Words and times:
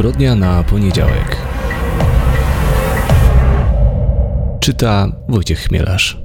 Zbrodnia 0.00 0.34
na 0.34 0.62
poniedziałek. 0.62 1.36
Czyta 4.60 5.12
Wojciech 5.28 5.58
Chmielarz. 5.58 6.22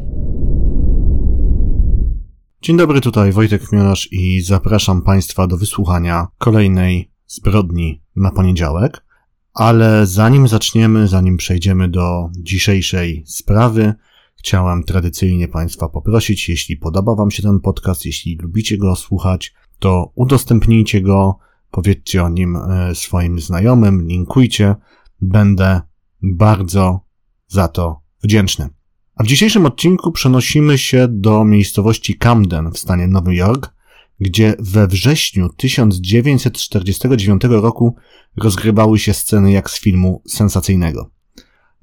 Dzień 2.62 2.78
dobry, 2.78 3.02
tutaj 3.02 3.32
Wojtek 3.32 3.62
Chmielarz 3.62 4.10
i 4.12 4.42
zapraszam 4.42 5.02
Państwa 5.02 5.48
do 5.48 5.58
wysłuchania 5.58 6.28
kolejnej 6.38 7.12
zbrodni 7.28 8.02
na 8.16 8.32
poniedziałek. 8.32 9.06
Ale 9.54 10.06
zanim 10.06 10.48
zaczniemy, 10.48 11.08
zanim 11.08 11.38
przejdziemy 11.38 11.90
do 11.90 12.30
dzisiejszej 12.38 13.24
sprawy, 13.26 13.94
chciałem 14.36 14.84
tradycyjnie 14.84 15.48
Państwa 15.48 15.90
poprosić, 15.90 16.50
jeśli 16.50 16.78
podoba 16.78 17.16
Wam 17.16 17.32
się 17.32 17.44
ten 17.44 17.60
podcast, 17.60 18.06
jeśli 18.06 18.38
lubicie 18.42 18.78
go 18.78 18.96
słuchać, 18.96 19.54
to 19.80 20.12
udostępnijcie 20.16 21.02
go, 21.02 21.40
powiedzcie 21.76 22.24
o 22.24 22.30
nim 22.30 22.56
e, 22.56 22.96
swoim 22.96 23.40
znajomym, 23.40 24.08
linkujcie. 24.08 24.76
Będę 25.22 25.82
bardzo 26.22 27.00
za 27.48 27.68
to 27.68 28.02
wdzięczny. 28.24 28.70
A 29.16 29.24
w 29.24 29.28
dzisiejszym 29.28 29.66
odcinku 29.66 30.12
przenosimy 30.12 30.78
się 30.78 31.08
do 31.10 31.46
miejscowości 31.46 32.18
Camden 32.18 32.72
w 32.72 32.78
stanie 32.78 33.08
Nowy 33.08 33.36
Jork, 33.36 33.74
gdzie 34.20 34.56
we 34.60 34.88
wrześniu 34.88 35.50
1949 35.50 37.44
roku 37.44 37.96
rozgrywały 38.38 39.00
się 39.00 39.14
sceny 39.14 39.52
jak 39.52 39.70
z 39.70 39.80
filmu 39.80 40.22
sensacyjnego. 40.28 41.10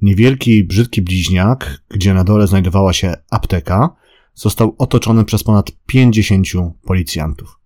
Niewielki, 0.02 0.64
brzydki 0.64 1.02
bliźniak, 1.02 1.82
gdzie 1.88 2.14
na 2.14 2.24
dole 2.24 2.46
znajdowała 2.46 2.92
się 2.92 3.14
apteka, 3.30 3.96
został 4.34 4.74
otoczony 4.78 5.24
przez 5.24 5.42
ponad 5.42 5.72
50 5.86 6.46
policjantów. 6.82 7.61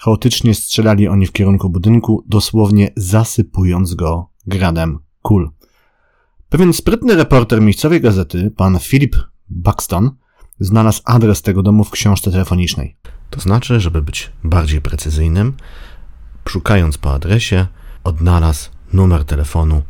Chaotycznie 0.00 0.54
strzelali 0.54 1.08
oni 1.08 1.26
w 1.26 1.32
kierunku 1.32 1.70
budynku, 1.70 2.24
dosłownie 2.26 2.90
zasypując 2.96 3.94
go 3.94 4.30
gradem 4.46 4.98
kul. 5.22 5.50
Pewien 6.48 6.72
sprytny 6.72 7.14
reporter 7.14 7.60
miejscowej 7.60 8.00
gazety, 8.00 8.50
pan 8.56 8.78
Philip 8.78 9.16
Buxton, 9.48 10.10
znalazł 10.60 11.02
adres 11.04 11.42
tego 11.42 11.62
domu 11.62 11.84
w 11.84 11.90
książce 11.90 12.30
telefonicznej. 12.30 12.96
To 13.30 13.40
znaczy, 13.40 13.80
żeby 13.80 14.02
być 14.02 14.32
bardziej 14.44 14.80
precyzyjnym, 14.80 15.56
szukając 16.48 16.98
po 16.98 17.14
adresie, 17.14 17.66
odnalazł 18.04 18.70
numer 18.92 19.24
telefonu 19.24 19.82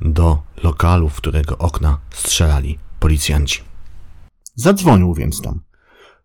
do 0.00 0.42
lokalu, 0.62 1.08
w 1.08 1.16
którego 1.16 1.58
okna 1.58 1.98
strzelali 2.10 2.78
policjanci. 3.00 3.60
Zadzwonił 4.54 5.14
więc 5.14 5.42
tam. 5.42 5.60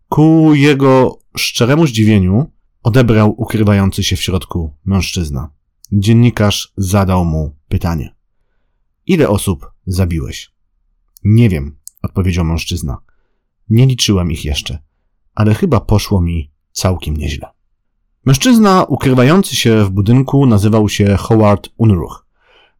Ku 0.08 0.54
jego 0.54 1.18
szczeremu 1.36 1.86
zdziwieniu 1.86 2.50
odebrał 2.86 3.34
ukrywający 3.40 4.04
się 4.04 4.16
w 4.16 4.22
środku 4.22 4.72
mężczyzna. 4.84 5.50
Dziennikarz 5.92 6.72
zadał 6.76 7.24
mu 7.24 7.56
pytanie. 7.68 8.14
Ile 9.06 9.28
osób 9.28 9.70
zabiłeś? 9.86 10.52
Nie 11.24 11.48
wiem, 11.48 11.76
odpowiedział 12.02 12.44
mężczyzna. 12.44 12.98
Nie 13.68 13.86
liczyłem 13.86 14.32
ich 14.32 14.44
jeszcze, 14.44 14.78
ale 15.34 15.54
chyba 15.54 15.80
poszło 15.80 16.20
mi 16.20 16.50
całkiem 16.72 17.16
nieźle. 17.16 17.48
Mężczyzna 18.24 18.84
ukrywający 18.84 19.56
się 19.56 19.84
w 19.84 19.90
budynku 19.90 20.46
nazywał 20.46 20.88
się 20.88 21.16
Howard 21.16 21.68
Unruch. 21.76 22.26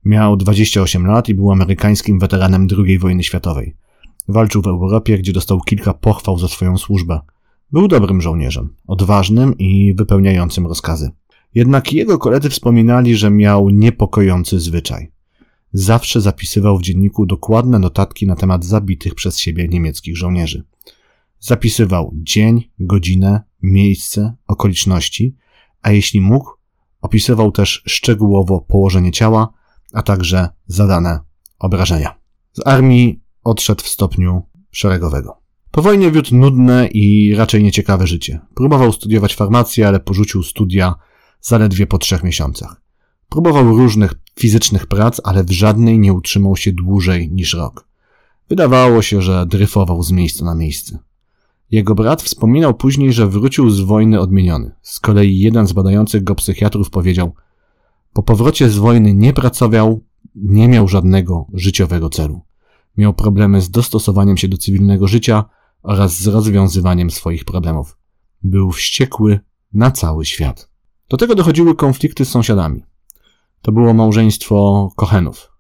Miał 0.05 0.37
28 0.37 1.07
lat 1.07 1.29
i 1.29 1.35
był 1.35 1.53
amerykańskim 1.53 2.19
weteranem 2.19 2.67
II 2.79 2.99
wojny 2.99 3.23
światowej. 3.23 3.77
Walczył 4.29 4.63
w 4.63 4.67
Europie, 4.67 5.19
gdzie 5.19 5.33
dostał 5.33 5.61
kilka 5.61 5.95
pochwał 5.95 6.39
za 6.39 6.49
swoją 6.49 6.79
służbę. 6.79 7.21
Był 7.73 7.89
dobrym 7.89 8.23
żołnierzem, 8.23 8.75
odważnym 8.87 9.59
i 9.59 9.95
wypełniającym 9.95 10.67
rozkazy. 10.67 11.11
Jednak 11.55 11.93
jego 11.93 12.19
koledzy 12.19 12.51
wspominali, 12.51 13.17
że 13.17 13.31
miał 13.31 13.71
niepokojący 13.71 14.61
zwyczaj. 14.61 15.13
Zawsze 15.73 16.21
zapisywał 16.21 16.79
w 16.79 16.83
dzienniku 16.83 17.27
dokładne 17.27 17.79
notatki 17.79 18.27
na 18.27 18.37
temat 18.37 18.65
zabitych 18.65 19.15
przez 19.15 19.39
siebie 19.39 19.69
niemieckich 19.69 20.17
żołnierzy. 20.17 20.65
Zapisywał 21.41 22.13
dzień, 22.15 22.71
godzinę, 22.79 23.43
miejsce, 23.63 24.35
okoliczności, 24.47 25.37
a 25.83 25.93
jeśli 25.93 26.21
mógł, 26.21 26.51
opisywał 27.01 27.53
też 27.53 27.83
szczegółowo 27.87 28.61
położenie 28.61 29.13
ciała, 29.13 29.49
a 29.93 30.03
także 30.03 30.49
zadane 30.67 31.21
obrażenia. 31.59 32.15
Z 32.53 32.67
armii 32.67 33.21
odszedł 33.45 33.85
w 33.85 33.89
stopniu 33.89 34.43
szeregowego. 34.71 35.46
Po 35.77 35.83
wojnie 35.83 36.11
wiódł 36.11 36.37
nudne 36.37 36.87
i 36.87 37.35
raczej 37.35 37.63
nieciekawe 37.63 38.07
życie. 38.07 38.41
Próbował 38.55 38.93
studiować 38.93 39.35
farmację, 39.35 39.89
ale 39.89 40.01
porzucił 40.01 40.43
studia 40.43 40.95
zaledwie 41.41 41.87
po 41.87 41.99
trzech 41.99 42.23
miesiącach. 42.23 42.81
Próbował 43.29 43.77
różnych 43.77 44.15
fizycznych 44.39 44.87
prac, 44.87 45.21
ale 45.25 45.45
w 45.45 45.51
żadnej 45.51 45.99
nie 45.99 46.13
utrzymał 46.13 46.57
się 46.57 46.73
dłużej 46.73 47.31
niż 47.31 47.55
rok. 47.55 47.89
Wydawało 48.49 49.03
się, 49.03 49.23
że 49.23 49.47
dryfował 49.47 50.03
z 50.03 50.13
miejsca 50.13 50.45
na 50.45 50.55
miejsce. 50.55 50.99
Jego 51.71 51.95
brat 51.95 52.23
wspominał 52.23 52.75
później, 52.75 53.13
że 53.13 53.27
wrócił 53.27 53.71
z 53.71 53.81
wojny 53.81 54.21
odmieniony. 54.21 54.75
Z 54.83 55.01
kolei 55.01 55.39
jeden 55.39 55.67
z 55.67 55.73
badających 55.73 56.25
go 56.25 56.35
psychiatrów 56.35 56.91
powiedział: 56.91 57.35
Po 58.13 58.23
powrocie 58.23 58.69
z 58.71 58.79
wojny 58.79 59.15
nie 59.15 59.33
pracował, 59.33 60.01
nie 60.35 60.69
miał 60.69 60.89
żadnego 60.89 61.47
życiowego 61.55 62.11
celu. 62.11 62.41
Miał 62.97 63.15
problemy 63.15 63.61
z 63.61 63.71
dostosowaniem 63.71 64.37
się 64.37 64.49
do 64.49 64.57
cywilnego 64.57 65.09
życia 65.09 65.45
oraz 65.87 66.21
z 66.21 66.27
rozwiązywaniem 66.27 67.11
swoich 67.11 67.45
problemów. 67.45 67.99
Był 68.43 68.73
wściekły 68.73 69.41
na 69.73 69.91
cały 69.91 70.25
świat. 70.25 70.71
Do 71.09 71.17
tego 71.17 71.35
dochodziły 71.35 71.75
konflikty 71.75 72.25
z 72.25 72.29
sąsiadami. 72.29 72.83
To 73.63 73.73
było 73.73 73.95
małżeństwo 73.95 74.89
Kochenów. 74.97 75.53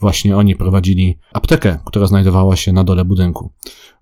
Właśnie 0.00 0.36
oni 0.36 0.56
prowadzili 0.56 1.18
aptekę, 1.32 1.78
która 1.84 2.06
znajdowała 2.06 2.56
się 2.56 2.72
na 2.72 2.84
dole 2.84 3.04
budynku. 3.04 3.52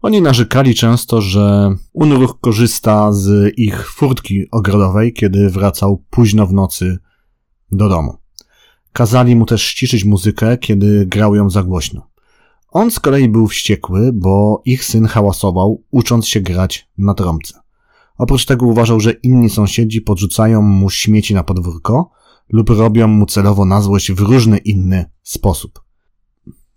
Oni 0.03 0.23
narzekali 0.23 0.75
często, 0.75 1.21
że 1.21 1.75
Unruch 1.93 2.41
korzysta 2.41 3.13
z 3.13 3.53
ich 3.59 3.91
furtki 3.91 4.51
ogrodowej, 4.51 5.13
kiedy 5.13 5.51
wracał 5.51 6.05
późno 6.11 6.47
w 6.47 6.53
nocy 6.53 6.99
do 7.73 7.89
domu. 7.89 8.17
Kazali 8.93 9.37
mu 9.37 9.47
też 9.47 9.63
ściszyć 9.63 10.05
muzykę, 10.05 10.59
kiedy 10.59 11.07
grał 11.07 11.35
ją 11.35 11.51
za 11.51 11.63
głośno. 11.63 12.09
On 12.69 12.91
z 12.91 13.01
kolei 13.01 13.29
był 13.29 13.47
wściekły, 13.47 14.13
bo 14.13 14.63
ich 14.65 14.85
syn 14.85 15.07
hałasował, 15.07 15.85
ucząc 15.91 16.29
się 16.29 16.41
grać 16.41 16.89
na 16.99 17.15
trąbce. 17.15 17.61
Oprócz 18.19 18.45
tego 18.45 18.67
uważał, 18.67 19.01
że 19.01 19.13
inni 19.13 19.51
sąsiedzi 19.51 20.01
podrzucają 20.01 20.63
mu 20.63 20.91
śmieci 20.91 21.35
na 21.35 21.45
podwórko 21.45 22.11
lub 22.53 22.71
robią 22.71 23.09
mu 23.09 23.27
celowo 23.27 23.65
na 23.65 23.81
złość 23.81 24.13
w 24.13 24.21
różny 24.21 24.59
inny 24.59 25.11
sposób. 25.23 25.83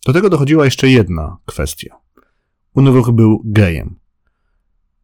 Do 0.06 0.14
tego 0.14 0.30
dochodziła 0.30 0.66
jeszcze 0.66 0.90
jedna 0.90 1.38
kwestia. 1.46 1.96
Unruch 2.76 3.12
był 3.12 3.42
gejem. 3.46 4.00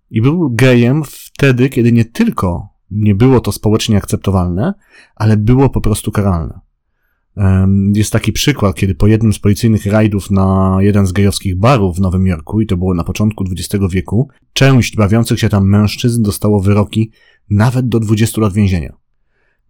I 0.10 0.22
był 0.22 0.50
gejem 0.52 1.04
wtedy, 1.04 1.70
kiedy 1.70 1.92
nie 1.92 2.06
tylko 2.06 2.68
nie 2.92 3.16
było 3.16 3.40
to 3.40 3.52
społecznie 3.52 3.98
akceptowalne, 3.98 4.74
ale 5.16 5.38
było 5.38 5.70
po 5.70 5.82
prostu 5.82 6.12
karalne. 6.12 6.60
Jest 7.94 8.12
taki 8.12 8.32
przykład, 8.32 8.76
kiedy 8.76 8.96
po 8.96 9.08
jednym 9.08 9.34
z 9.34 9.40
policyjnych 9.40 9.86
rajdów 9.86 10.32
na 10.32 10.78
jeden 10.80 11.08
z 11.08 11.12
gejowskich 11.12 11.58
barów 11.58 11.98
w 11.98 12.00
Nowym 12.00 12.28
Jorku, 12.28 12.62
i 12.62 12.66
to 12.66 12.78
było 12.78 12.94
na 12.94 13.04
początku 13.04 13.44
XX 13.52 13.86
wieku, 13.92 14.30
część 14.54 14.96
bawiących 14.96 15.40
się 15.40 15.50
tam 15.50 15.70
mężczyzn 15.70 16.24
dostało 16.24 16.60
wyroki 16.60 17.12
nawet 17.50 17.90
do 17.90 18.00
20 18.00 18.42
lat 18.42 18.54
więzienia. 18.54 18.98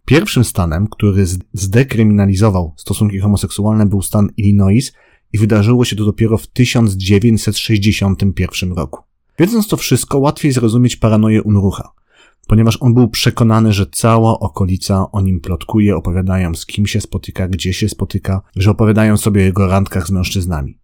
Pierwszym 0.04 0.44
stanem, 0.44 0.86
który 0.86 1.26
zdekryminalizował 1.52 2.74
stosunki 2.76 3.18
homoseksualne 3.18 3.86
był 3.86 4.02
stan 4.02 4.28
Illinois 4.36 4.92
i 5.32 5.38
wydarzyło 5.38 5.84
się 5.84 5.96
to 5.96 6.04
dopiero 6.04 6.38
w 6.38 6.46
1961 6.46 8.72
roku. 8.72 9.02
Wiedząc 9.38 9.68
to 9.68 9.76
wszystko, 9.76 10.18
łatwiej 10.18 10.52
zrozumieć 10.52 10.96
paranoję 10.96 11.42
Unrucha 11.42 11.97
ponieważ 12.46 12.78
on 12.80 12.94
był 12.94 13.08
przekonany, 13.08 13.72
że 13.72 13.86
cała 13.86 14.40
okolica 14.40 15.12
o 15.12 15.20
nim 15.20 15.40
plotkuje, 15.40 15.96
opowiadają 15.96 16.54
z 16.54 16.66
kim 16.66 16.86
się 16.86 17.00
spotyka, 17.00 17.48
gdzie 17.48 17.72
się 17.72 17.88
spotyka, 17.88 18.42
że 18.56 18.70
opowiadają 18.70 19.16
sobie 19.16 19.40
o 19.40 19.44
jego 19.44 19.66
randkach 19.66 20.06
z 20.06 20.10
mężczyznami. 20.10 20.78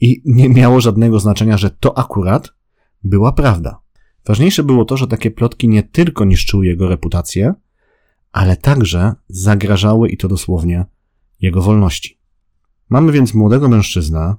I 0.00 0.22
nie 0.24 0.48
miało 0.48 0.80
żadnego 0.80 1.20
znaczenia, 1.20 1.58
że 1.58 1.70
to 1.70 1.98
akurat 1.98 2.52
była 3.04 3.32
prawda. 3.32 3.80
Ważniejsze 4.26 4.62
było 4.64 4.84
to, 4.84 4.96
że 4.96 5.06
takie 5.06 5.30
plotki 5.30 5.68
nie 5.68 5.82
tylko 5.82 6.24
niszczyły 6.24 6.66
jego 6.66 6.88
reputację, 6.88 7.54
ale 8.32 8.56
także 8.56 9.14
zagrażały 9.28 10.08
i 10.08 10.16
to 10.16 10.28
dosłownie 10.28 10.86
jego 11.40 11.62
wolności. 11.62 12.18
Mamy 12.88 13.12
więc 13.12 13.34
młodego 13.34 13.68
mężczyznę, 13.68 14.34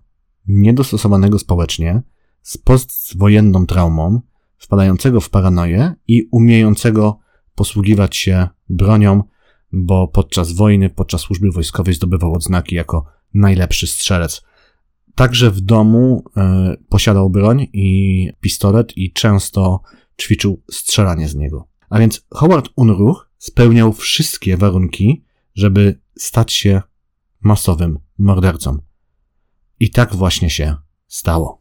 niedostosowanego 0.47 1.39
społecznie, 1.39 2.01
z 2.41 2.57
postwojenną 2.57 3.65
traumą, 3.65 4.21
wpadającego 4.59 5.21
w 5.21 5.29
paranoję 5.29 5.93
i 6.07 6.27
umiejącego 6.31 7.19
posługiwać 7.55 8.17
się 8.17 8.47
bronią, 8.69 9.23
bo 9.71 10.07
podczas 10.07 10.51
wojny, 10.51 10.89
podczas 10.89 11.21
służby 11.21 11.51
wojskowej 11.51 11.93
zdobywał 11.93 12.33
odznaki 12.33 12.75
jako 12.75 13.05
najlepszy 13.33 13.87
strzelec. 13.87 14.41
Także 15.15 15.51
w 15.51 15.61
domu 15.61 16.23
y, 16.27 16.83
posiadał 16.89 17.29
broń 17.29 17.67
i 17.73 18.29
pistolet 18.41 18.97
i 18.97 19.13
często 19.13 19.81
ćwiczył 20.21 20.63
strzelanie 20.71 21.27
z 21.27 21.35
niego. 21.35 21.67
A 21.89 21.99
więc 21.99 22.27
Howard 22.33 22.69
Unruch 22.75 23.29
spełniał 23.37 23.93
wszystkie 23.93 24.57
warunki, 24.57 25.23
żeby 25.55 25.99
stać 26.17 26.53
się 26.53 26.81
masowym 27.41 27.99
mordercą. 28.17 28.77
I 29.79 29.89
tak 29.89 30.15
właśnie 30.15 30.49
się 30.49 30.75
stało. 31.07 31.58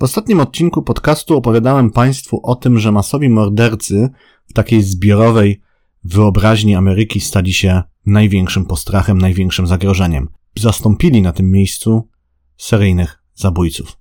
W 0.00 0.02
ostatnim 0.02 0.40
odcinku 0.40 0.82
podcastu 0.82 1.36
opowiadałem 1.36 1.90
Państwu 1.90 2.40
o 2.42 2.54
tym, 2.54 2.78
że 2.78 2.92
masowi 2.92 3.28
mordercy 3.28 4.08
w 4.48 4.52
takiej 4.52 4.82
zbiorowej 4.82 5.60
wyobraźni 6.04 6.74
Ameryki 6.74 7.20
stali 7.20 7.52
się 7.52 7.82
największym 8.06 8.64
postrachem, 8.64 9.18
największym 9.18 9.66
zagrożeniem. 9.66 10.28
Zastąpili 10.58 11.22
na 11.22 11.32
tym 11.32 11.50
miejscu 11.50 12.08
seryjnych 12.56 13.22
zabójców. 13.34 13.96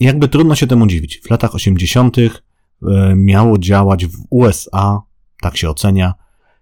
I 0.00 0.04
jakby 0.04 0.28
trudno 0.28 0.54
się 0.54 0.66
temu 0.66 0.86
dziwić. 0.86 1.20
W 1.20 1.30
latach 1.30 1.54
80. 1.54 2.16
E, 2.18 2.30
miało 3.16 3.58
działać 3.58 4.06
w 4.06 4.26
USA, 4.30 5.02
tak 5.42 5.56
się 5.56 5.70
ocenia, 5.70 6.14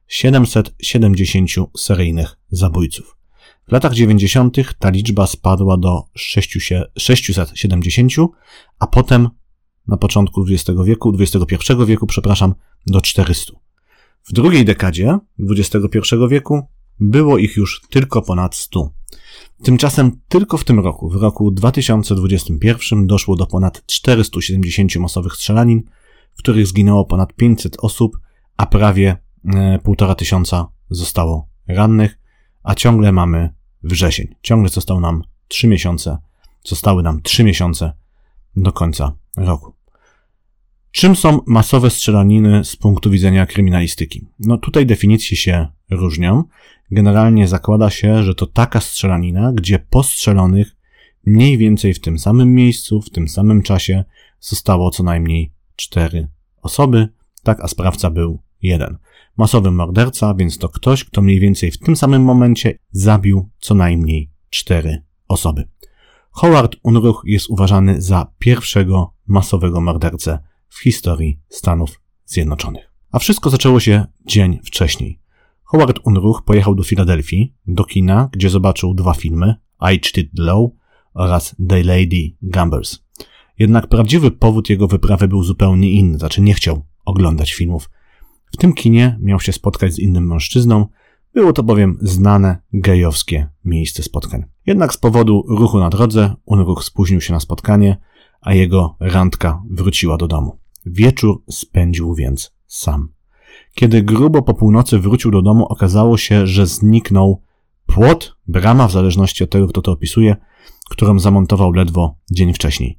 770 0.09 1.51
seryjnych 1.77 2.39
zabójców. 2.51 3.18
W 3.69 3.73
latach 3.73 3.95
90. 3.95 4.57
ta 4.79 4.91
liczba 4.91 5.27
spadła 5.27 5.77
do 5.77 6.03
670, 6.17 8.13
a 8.79 8.87
potem 8.87 9.29
na 9.89 9.97
początku 9.97 10.45
XX 10.51 10.81
wieku, 10.85 11.13
XXI 11.19 11.73
wieku, 11.87 12.07
przepraszam, 12.07 12.55
do 12.87 13.01
400. 13.01 13.53
W 14.25 14.33
drugiej 14.33 14.65
dekadzie 14.65 15.19
XXI 15.41 15.99
wieku 16.31 16.63
było 17.01 17.39
ich 17.39 17.57
już 17.57 17.83
tylko 17.91 18.23
ponad 18.23 18.55
100. 18.55 18.93
Tymczasem 19.63 20.21
tylko 20.29 20.57
w 20.57 20.65
tym 20.65 20.81
roku, 20.81 21.11
w 21.11 21.17
roku 21.17 21.51
2021, 21.51 23.07
doszło 23.07 23.37
do 23.37 23.47
ponad 23.47 23.87
470 23.87 24.97
masowych 24.97 25.33
strzelanin, 25.33 25.83
w 26.35 26.39
których 26.39 26.67
zginęło 26.67 27.05
ponad 27.05 27.33
500 27.35 27.77
osób, 27.81 28.19
a 28.57 28.67
prawie 28.67 29.17
1,5 29.45 30.11
e, 30.11 30.15
tysiąca 30.15 30.69
zostało 30.91 31.49
rannych, 31.67 32.19
a 32.63 32.75
ciągle 32.75 33.13
mamy 33.13 33.58
wrzesień. 33.83 34.35
Ciągle 34.43 34.69
został 34.69 35.01
nam 35.01 35.23
3 35.49 35.69
miesiące, 35.69 36.19
zostały 36.65 37.03
nam 37.03 37.23
3 37.23 37.45
miesiące 37.45 37.93
do 38.57 38.73
końca 38.73 39.17
roku. 39.37 39.73
Czym 40.91 41.17
są 41.17 41.41
masowe 41.47 41.91
strzelaniny 41.91 42.65
z 42.65 42.77
punktu 42.77 43.11
widzenia 43.11 43.47
kryminalistyki? 43.47 44.27
No 44.39 44.59
tutaj 44.59 44.87
definicje 44.87 45.37
się 45.37 45.67
różnią. 45.91 46.45
Generalnie 46.91 47.49
zakłada 47.49 47.91
się, 47.91 48.23
że 48.23 48.35
to 48.35 48.47
taka 48.47 48.81
strzelanina, 48.81 49.53
gdzie 49.53 49.79
postrzelonych 49.79 50.77
mniej 51.27 51.59
więcej 51.59 51.95
w 51.95 52.01
tym 52.01 52.19
samym 52.19 52.55
miejscu, 52.55 53.03
w 53.03 53.11
tym 53.11 53.29
samym 53.29 53.63
czasie 53.63 54.05
zostało 54.41 54.91
co 54.91 55.03
najmniej 55.03 55.53
cztery 55.77 56.29
osoby, 56.63 57.09
tak 57.43 57.61
a 57.61 57.69
sprawca 57.69 58.11
był 58.11 58.43
jeden. 58.63 58.99
Masowy 59.37 59.71
morderca, 59.71 60.35
więc 60.35 60.59
to 60.59 60.69
ktoś, 60.69 61.05
kto 61.05 61.23
mniej 61.23 61.41
więcej 61.41 61.71
w 61.71 61.79
tym 61.79 61.97
samym 61.97 62.23
momencie 62.23 62.79
zabił 62.91 63.51
co 63.59 63.75
najmniej 63.75 64.31
cztery 64.51 65.03
osoby. 65.29 65.69
Howard 66.31 66.77
Unruch 66.83 67.23
jest 67.25 67.51
uważany 67.51 68.03
za 68.03 68.33
pierwszego 68.39 69.15
masowego 69.27 69.81
mordercę 69.81 70.39
w 70.69 70.83
historii 70.83 71.41
Stanów 71.49 72.01
Zjednoczonych. 72.25 72.93
A 73.13 73.19
wszystko 73.19 73.51
zaczęło 73.51 73.81
się 73.81 74.05
dzień 74.27 74.59
wcześniej. 74.65 75.21
Howard 75.65 75.99
Unruch 76.05 76.43
pojechał 76.45 76.75
do 76.75 76.83
Filadelfii, 76.83 77.55
do 77.67 77.85
kina, 77.85 78.29
gdzie 78.33 78.51
zobaczył 78.51 78.95
dwa 78.95 79.15
filmy, 79.15 79.55
I 79.93 80.01
Cheated 80.01 80.39
Low 80.39 80.71
oraz 81.15 81.57
The 81.69 81.85
Lady 81.85 82.37
Gambers. 82.43 82.99
Jednak 83.59 83.87
prawdziwy 83.87 84.31
powód 84.31 84.71
jego 84.71 84.89
wyprawy 84.89 85.29
był 85.29 85.43
zupełnie 85.43 85.91
inny, 85.91 86.19
znaczy 86.19 86.41
nie 86.41 86.55
chciał 86.55 86.83
oglądać 87.05 87.53
filmów. 87.53 87.91
W 88.53 88.57
tym 88.57 88.73
kinie 88.73 89.19
miał 89.21 89.41
się 89.41 89.53
spotkać 89.53 89.93
z 89.95 89.99
innym 89.99 90.27
mężczyzną, 90.27 90.87
było 91.35 91.53
to 91.53 91.63
bowiem 91.63 91.99
znane 92.03 92.59
gejowskie 92.73 93.49
miejsce 93.65 94.03
spotkań. 94.03 94.45
Jednak 94.67 94.95
z 94.95 94.97
powodu 94.97 95.45
ruchu 95.49 95.79
na 95.79 95.91
drodze 95.91 96.35
Unruch 96.45 96.85
spóźnił 96.85 97.21
się 97.21 97.33
na 97.33 97.41
spotkanie, 97.41 97.97
a 98.41 98.55
jego 98.55 98.97
randka 99.01 99.63
wróciła 99.71 100.17
do 100.17 100.27
domu. 100.27 100.59
Wieczór 100.87 101.43
spędził 101.51 102.15
więc 102.15 102.55
sam. 102.67 103.09
Kiedy 103.75 104.03
grubo 104.03 104.43
po 104.43 104.55
północy 104.55 104.99
wrócił 104.99 105.31
do 105.31 105.43
domu, 105.43 105.67
okazało 105.67 106.17
się, 106.17 106.47
że 106.47 106.67
zniknął 106.67 107.43
płot, 107.87 108.37
brama, 108.47 108.89
w 108.89 108.93
zależności 108.93 109.45
od 109.45 109.51
tego, 109.51 109.69
kto 109.69 109.83
to 109.83 109.93
opisuje, 109.93 110.37
którą 110.91 111.19
zamontował 111.19 111.73
ledwo 111.73 112.17
dzień 112.31 112.55
wcześniej. 112.55 112.99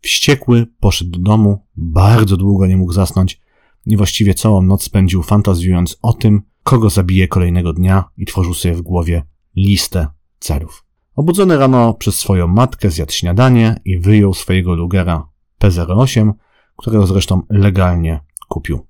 Wściekły 0.00 0.66
poszedł 0.80 1.10
do 1.10 1.18
domu, 1.18 1.66
bardzo 1.76 2.36
długo 2.36 2.66
nie 2.66 2.76
mógł 2.76 2.92
zasnąć 2.92 3.40
i 3.86 3.96
właściwie 3.96 4.34
całą 4.34 4.62
noc 4.62 4.82
spędził 4.82 5.22
fantazjując 5.22 5.98
o 6.02 6.12
tym, 6.12 6.42
kogo 6.62 6.90
zabije 6.90 7.28
kolejnego 7.28 7.72
dnia 7.72 8.04
i 8.16 8.26
tworzył 8.26 8.54
sobie 8.54 8.74
w 8.74 8.82
głowie 8.82 9.22
listę 9.56 10.06
celów. 10.38 10.84
Obudzony 11.16 11.56
rano 11.56 11.94
przez 11.94 12.16
swoją 12.16 12.46
matkę 12.46 12.90
zjadł 12.90 13.12
śniadanie 13.12 13.80
i 13.84 13.98
wyjął 13.98 14.34
swojego 14.34 14.74
Lugera 14.74 15.28
P08, 15.60 16.32
którego 16.76 17.06
zresztą 17.06 17.42
legalnie 17.50 18.20
kupił. 18.48 18.86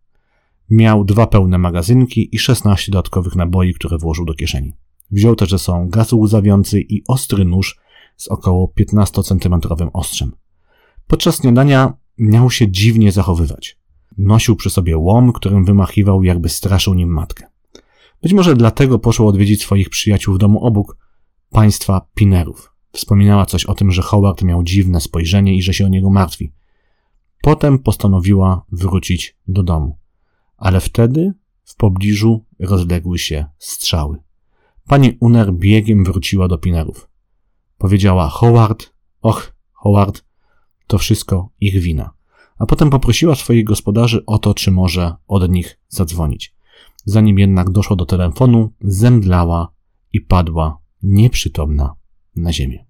Miał 0.71 1.05
dwa 1.05 1.27
pełne 1.27 1.59
magazynki 1.59 2.29
i 2.33 2.39
16 2.39 2.93
dodatkowych 2.93 3.37
naboi, 3.37 3.75
które 3.75 3.99
włożył 3.99 4.25
do 4.25 4.35
kieszeni. 4.35 4.73
Wziął 5.11 5.37
też 5.37 5.51
ze 5.51 5.59
sobą 5.59 5.89
gaz 5.89 6.13
łzawiący 6.13 6.81
i 6.81 7.03
ostry 7.09 7.45
nóż 7.45 7.81
z 8.17 8.29
około 8.29 8.73
15-centymetrowym 8.81 9.91
ostrzem. 9.93 10.33
Podczas 11.07 11.41
śniadania 11.41 11.93
miał 12.19 12.51
się 12.51 12.71
dziwnie 12.71 13.13
zachowywać. 13.13 13.79
Nosił 14.19 14.57
przy 14.57 14.71
sobie 14.71 14.99
łom, 14.99 15.33
którym 15.33 15.65
wymachiwał, 15.65 16.23
jakby 16.23 16.49
straszył 16.49 16.95
nim 16.95 17.09
matkę. 17.09 17.47
Być 18.23 18.33
może 18.33 18.57
dlatego 18.57 18.99
poszło 18.99 19.29
odwiedzić 19.29 19.63
swoich 19.63 19.91
przyjaciół 19.91 20.35
w 20.35 20.39
domu 20.39 20.65
obok, 20.65 20.97
państwa 21.51 22.07
Pinerów. 22.15 22.73
Wspominała 22.93 23.47
coś 23.47 23.65
o 23.65 23.75
tym, 23.75 23.93
że 23.93 24.03
Howard 24.03 24.43
miał 24.43 24.63
dziwne 24.63 25.01
spojrzenie 25.01 25.57
i 25.57 25.63
że 25.63 25.75
się 25.75 25.87
o 25.87 25.89
niego 25.89 26.11
martwi. 26.11 26.53
Potem 27.43 27.79
postanowiła 27.79 28.65
wrócić 28.73 29.37
do 29.49 29.63
domu. 29.63 29.99
Ale 30.57 30.81
wtedy 30.81 31.33
w 31.65 31.77
pobliżu 31.77 32.45
rozległy 32.59 33.19
się 33.19 33.47
strzały. 33.59 34.19
Pani 34.87 35.17
Uner 35.21 35.53
biegiem 35.53 36.05
wróciła 36.05 36.49
do 36.49 36.59
Pinerów. 36.59 37.09
Powiedziała 37.79 38.29
Howard, 38.29 38.93
och, 39.21 39.53
Howard, 39.73 40.25
to 40.87 40.99
wszystko 40.99 41.51
ich 41.61 41.81
wina. 41.81 42.16
A 42.59 42.67
potem 42.67 42.91
poprosiła 42.91 43.35
swoich 43.35 43.65
gospodarzy 43.65 44.23
o 44.27 44.39
to, 44.39 44.55
czy 44.55 44.71
może 44.71 45.15
od 45.29 45.51
nich 45.51 45.79
zadzwonić. 45.89 46.55
Zanim 47.05 47.39
jednak 47.39 47.71
doszło 47.71 47.97
do 47.97 48.07
telefonu, 48.07 48.73
zemdlała 48.81 49.69
i 50.13 50.21
padła 50.21 50.79
nieprzytomna 51.03 51.95
na 52.37 52.53
ziemię. 52.53 52.87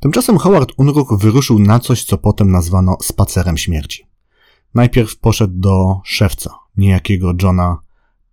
Tymczasem 0.00 0.38
Howard 0.38 0.72
Unruch 0.76 1.18
wyruszył 1.18 1.58
na 1.58 1.78
coś, 1.78 2.04
co 2.04 2.18
potem 2.18 2.50
nazwano 2.50 2.96
spacerem 3.02 3.56
śmierci. 3.56 4.06
Najpierw 4.74 5.18
poszedł 5.18 5.54
do 5.56 6.00
szewca, 6.04 6.54
niejakiego 6.76 7.32
Johna 7.42 7.78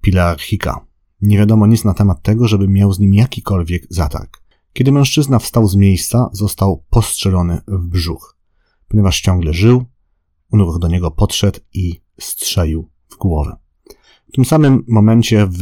Pilarchika. 0.02 0.86
Nie 1.22 1.38
wiadomo 1.38 1.68
nic 1.68 1.84
na 1.84 1.94
temat 1.94 2.22
tego, 2.22 2.48
żeby 2.48 2.68
miał 2.68 2.94
z 2.94 3.00
nim 3.00 3.14
jakikolwiek 3.14 3.88
zatarg. 3.90 4.42
Kiedy 4.74 4.92
mężczyzna 4.92 5.40
wstał 5.40 5.68
z 5.68 5.76
miejsca, 5.76 6.30
został 6.32 6.84
postrzelony 6.90 7.62
w 7.68 7.88
brzuch. 7.88 8.38
Ponieważ 8.88 9.22
ciągle 9.22 9.54
żył, 9.54 9.86
Unruch 10.56 10.80
do 10.80 10.88
niego 10.88 11.12
podszedł 11.12 11.60
i 11.74 12.02
strzelił 12.20 12.90
w 13.10 13.18
głowę. 13.18 13.56
W 14.30 14.32
tym 14.36 14.46
samym 14.46 14.84
momencie 14.88 15.48
w 15.48 15.60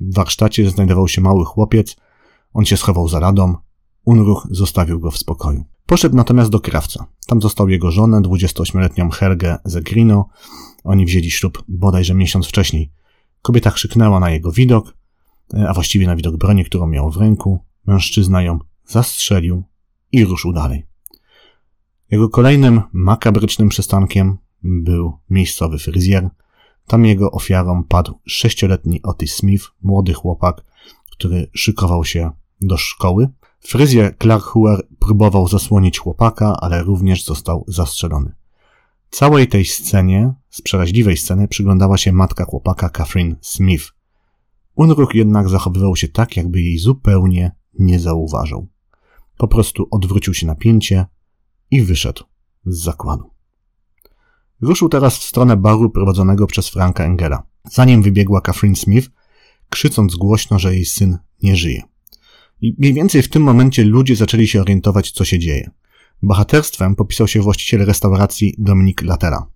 warsztacie 0.00 0.70
znajdował 0.70 1.08
się 1.08 1.20
mały 1.20 1.44
chłopiec. 1.44 1.96
On 2.52 2.64
się 2.64 2.76
schował 2.76 3.08
za 3.08 3.20
radą. 3.20 3.54
Unruch 4.04 4.48
zostawił 4.50 5.00
go 5.00 5.10
w 5.10 5.18
spokoju. 5.18 5.64
Poszedł 5.86 6.16
natomiast 6.16 6.50
do 6.50 6.60
krawca. 6.60 7.06
Tam 7.26 7.42
został 7.42 7.68
jego 7.68 7.90
żonę, 7.90 8.20
28-letnią 8.20 9.10
Helgę 9.10 9.58
Zegrino. 9.64 10.28
Oni 10.84 11.06
wzięli 11.06 11.30
ślub 11.30 11.64
bodajże 11.68 12.14
miesiąc 12.14 12.46
wcześniej. 12.46 12.92
Kobieta 13.42 13.70
krzyknęła 13.70 14.20
na 14.20 14.30
jego 14.30 14.52
widok, 14.52 14.96
a 15.68 15.74
właściwie 15.74 16.06
na 16.06 16.16
widok 16.16 16.36
broni, 16.36 16.64
którą 16.64 16.86
miał 16.86 17.10
w 17.10 17.16
ręku. 17.16 17.58
Mężczyzna 17.86 18.42
ją 18.42 18.58
zastrzelił 18.86 19.62
i 20.12 20.24
ruszył 20.24 20.52
dalej. 20.52 20.91
Jego 22.12 22.28
kolejnym 22.28 22.82
makabrycznym 22.92 23.68
przystankiem 23.68 24.38
był 24.62 25.12
miejscowy 25.30 25.78
fryzjer. 25.78 26.28
Tam 26.86 27.06
jego 27.06 27.30
ofiarą 27.30 27.84
padł 27.84 28.18
sześcioletni 28.26 29.02
Otis 29.02 29.34
Smith, 29.34 29.64
młody 29.82 30.12
chłopak, 30.12 30.64
który 31.10 31.50
szykował 31.54 32.04
się 32.04 32.30
do 32.60 32.76
szkoły. 32.76 33.28
Fryzjer 33.60 34.16
Clark 34.18 34.44
Huer 34.44 34.86
próbował 34.98 35.48
zasłonić 35.48 35.98
chłopaka, 35.98 36.56
ale 36.60 36.82
również 36.82 37.24
został 37.24 37.64
zastrzelony. 37.68 38.34
Całej 39.10 39.48
tej 39.48 39.64
scenie, 39.64 40.34
z 40.50 40.62
przeraźliwej 40.62 41.16
sceny, 41.16 41.48
przyglądała 41.48 41.98
się 41.98 42.12
matka 42.12 42.44
chłopaka 42.44 42.88
Catherine 42.88 43.36
Smith. 43.40 43.84
Unruch 44.74 45.14
jednak 45.14 45.48
zachowywał 45.48 45.96
się 45.96 46.08
tak, 46.08 46.36
jakby 46.36 46.60
jej 46.60 46.78
zupełnie 46.78 47.52
nie 47.78 48.00
zauważył. 48.00 48.68
Po 49.36 49.48
prostu 49.48 49.88
odwrócił 49.90 50.34
się 50.34 50.46
na 50.46 50.54
pięcie 50.54 51.06
i 51.72 51.82
wyszedł 51.82 52.24
z 52.66 52.82
zakładu. 52.82 53.30
Ruszył 54.60 54.88
teraz 54.88 55.18
w 55.18 55.22
stronę 55.22 55.56
baru 55.56 55.90
prowadzonego 55.90 56.46
przez 56.46 56.68
Franka 56.68 57.04
Engela. 57.04 57.42
Za 57.64 57.84
nim 57.84 58.02
wybiegła 58.02 58.40
Catherine 58.40 58.76
Smith, 58.76 59.10
krzycząc 59.70 60.16
głośno, 60.16 60.58
że 60.58 60.74
jej 60.74 60.84
syn 60.84 61.18
nie 61.42 61.56
żyje. 61.56 61.82
I 62.60 62.74
mniej 62.78 62.94
więcej 62.94 63.22
w 63.22 63.28
tym 63.28 63.42
momencie 63.42 63.84
ludzie 63.84 64.16
zaczęli 64.16 64.48
się 64.48 64.60
orientować, 64.60 65.10
co 65.10 65.24
się 65.24 65.38
dzieje. 65.38 65.70
Bohaterstwem 66.22 66.94
popisał 66.96 67.28
się 67.28 67.40
właściciel 67.40 67.86
restauracji 67.86 68.54
Dominik 68.58 69.02
Latera. 69.02 69.46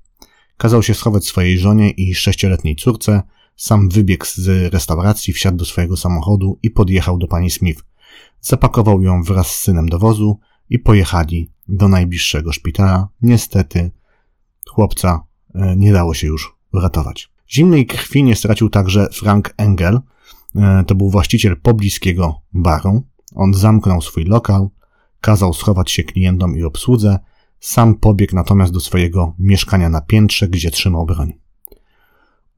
Kazał 0.57 0.83
się 0.83 0.95
schować 0.95 1.25
swojej 1.25 1.59
żonie 1.59 1.91
i 1.91 2.15
sześcioletniej 2.15 2.77
córce, 2.77 3.23
sam 3.57 3.89
wybiegł 3.89 4.25
z 4.35 4.73
restauracji, 4.73 5.33
wsiadł 5.33 5.57
do 5.57 5.65
swojego 5.65 5.97
samochodu 5.97 6.59
i 6.63 6.71
podjechał 6.71 7.19
do 7.19 7.27
pani 7.27 7.51
Smith. 7.51 7.83
Zapakował 8.41 9.03
ją 9.03 9.23
wraz 9.23 9.47
z 9.47 9.59
synem 9.59 9.89
do 9.89 9.99
wozu 9.99 10.39
i 10.71 10.79
pojechali 10.79 11.51
do 11.69 11.89
najbliższego 11.89 12.53
szpitala. 12.53 13.09
Niestety 13.23 13.91
chłopca 14.71 15.27
e, 15.55 15.77
nie 15.77 15.93
dało 15.93 16.15
się 16.15 16.27
już 16.27 16.57
uratować. 16.73 17.31
Zimnej 17.51 17.87
krwi 17.87 18.23
nie 18.23 18.37
stracił 18.37 18.69
także 18.69 19.09
Frank 19.13 19.55
Engel. 19.57 20.01
E, 20.57 20.85
to 20.87 20.95
był 20.95 21.11
właściciel 21.11 21.61
pobliskiego 21.61 22.41
baru. 22.53 23.03
On 23.35 23.55
zamknął 23.55 24.01
swój 24.03 24.25
lokal, 24.25 24.69
kazał 25.21 25.55
schować 25.55 25.91
się 25.91 26.05
klientom 26.05 26.59
i 26.59 26.63
obsłudze, 26.63 27.19
sam 27.61 27.95
pobiegł 27.95 28.35
natomiast 28.35 28.73
do 28.73 28.81
swojego 28.81 29.35
mieszkania 29.39 29.89
na 29.89 30.01
piętrze, 30.01 30.49
gdzie 30.49 30.71
trzymał 30.71 31.07
broń. 31.07 31.33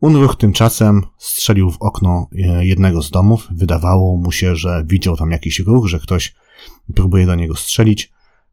Unruch 0.00 0.36
tymczasem 0.36 1.02
strzelił 1.18 1.70
w 1.70 1.82
okno 1.82 2.28
e, 2.32 2.66
jednego 2.66 3.02
z 3.02 3.10
domów. 3.10 3.48
Wydawało 3.50 4.16
mu 4.16 4.32
się, 4.32 4.56
że 4.56 4.84
widział 4.86 5.16
tam 5.16 5.30
jakiś 5.30 5.58
ruch, 5.58 5.86
że 5.86 6.00
ktoś 6.00 6.34
próbuje 6.94 7.26
do 7.26 7.34
niego 7.34 7.56
strzelić. 7.56 8.12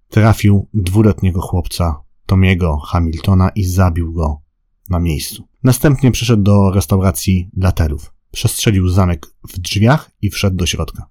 Trafił 0.10 0.68
dwuletniego 0.74 1.42
chłopca 1.42 2.02
Tomiego 2.26 2.78
Hamiltona 2.78 3.50
i 3.50 3.64
zabił 3.64 4.14
go 4.14 4.42
na 4.90 5.00
miejscu. 5.00 5.48
Następnie 5.64 6.12
przyszedł 6.12 6.44
do 6.44 6.72
restauracji 6.72 7.50
Laterów. 7.58 8.14
Przestrzelił 8.32 8.90
zamek 8.90 9.28
w 9.50 9.60
drzwiach 9.60 10.12
i 10.22 10.30
wszedł 10.30 10.58
do 10.58 10.66
środka. 10.66 11.10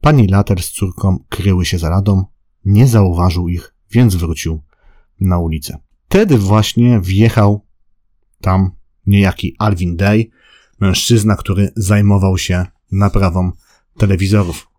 Pani 0.00 0.28
Later 0.28 0.62
z 0.62 0.70
córką 0.70 1.18
kryły 1.28 1.64
się 1.64 1.78
za 1.78 1.90
ladą, 1.90 2.24
nie 2.64 2.86
zauważył 2.86 3.48
ich, 3.48 3.74
więc 3.90 4.14
wrócił 4.14 4.62
na 5.20 5.38
ulicę. 5.38 5.78
Wtedy 6.08 6.38
właśnie 6.38 7.00
wjechał 7.00 7.66
tam 8.40 8.70
niejaki 9.06 9.54
Alvin 9.58 9.96
Day, 9.96 10.30
mężczyzna, 10.80 11.36
który 11.36 11.72
zajmował 11.76 12.38
się 12.38 12.66
naprawą 12.92 13.52
telewizorów. 13.96 14.69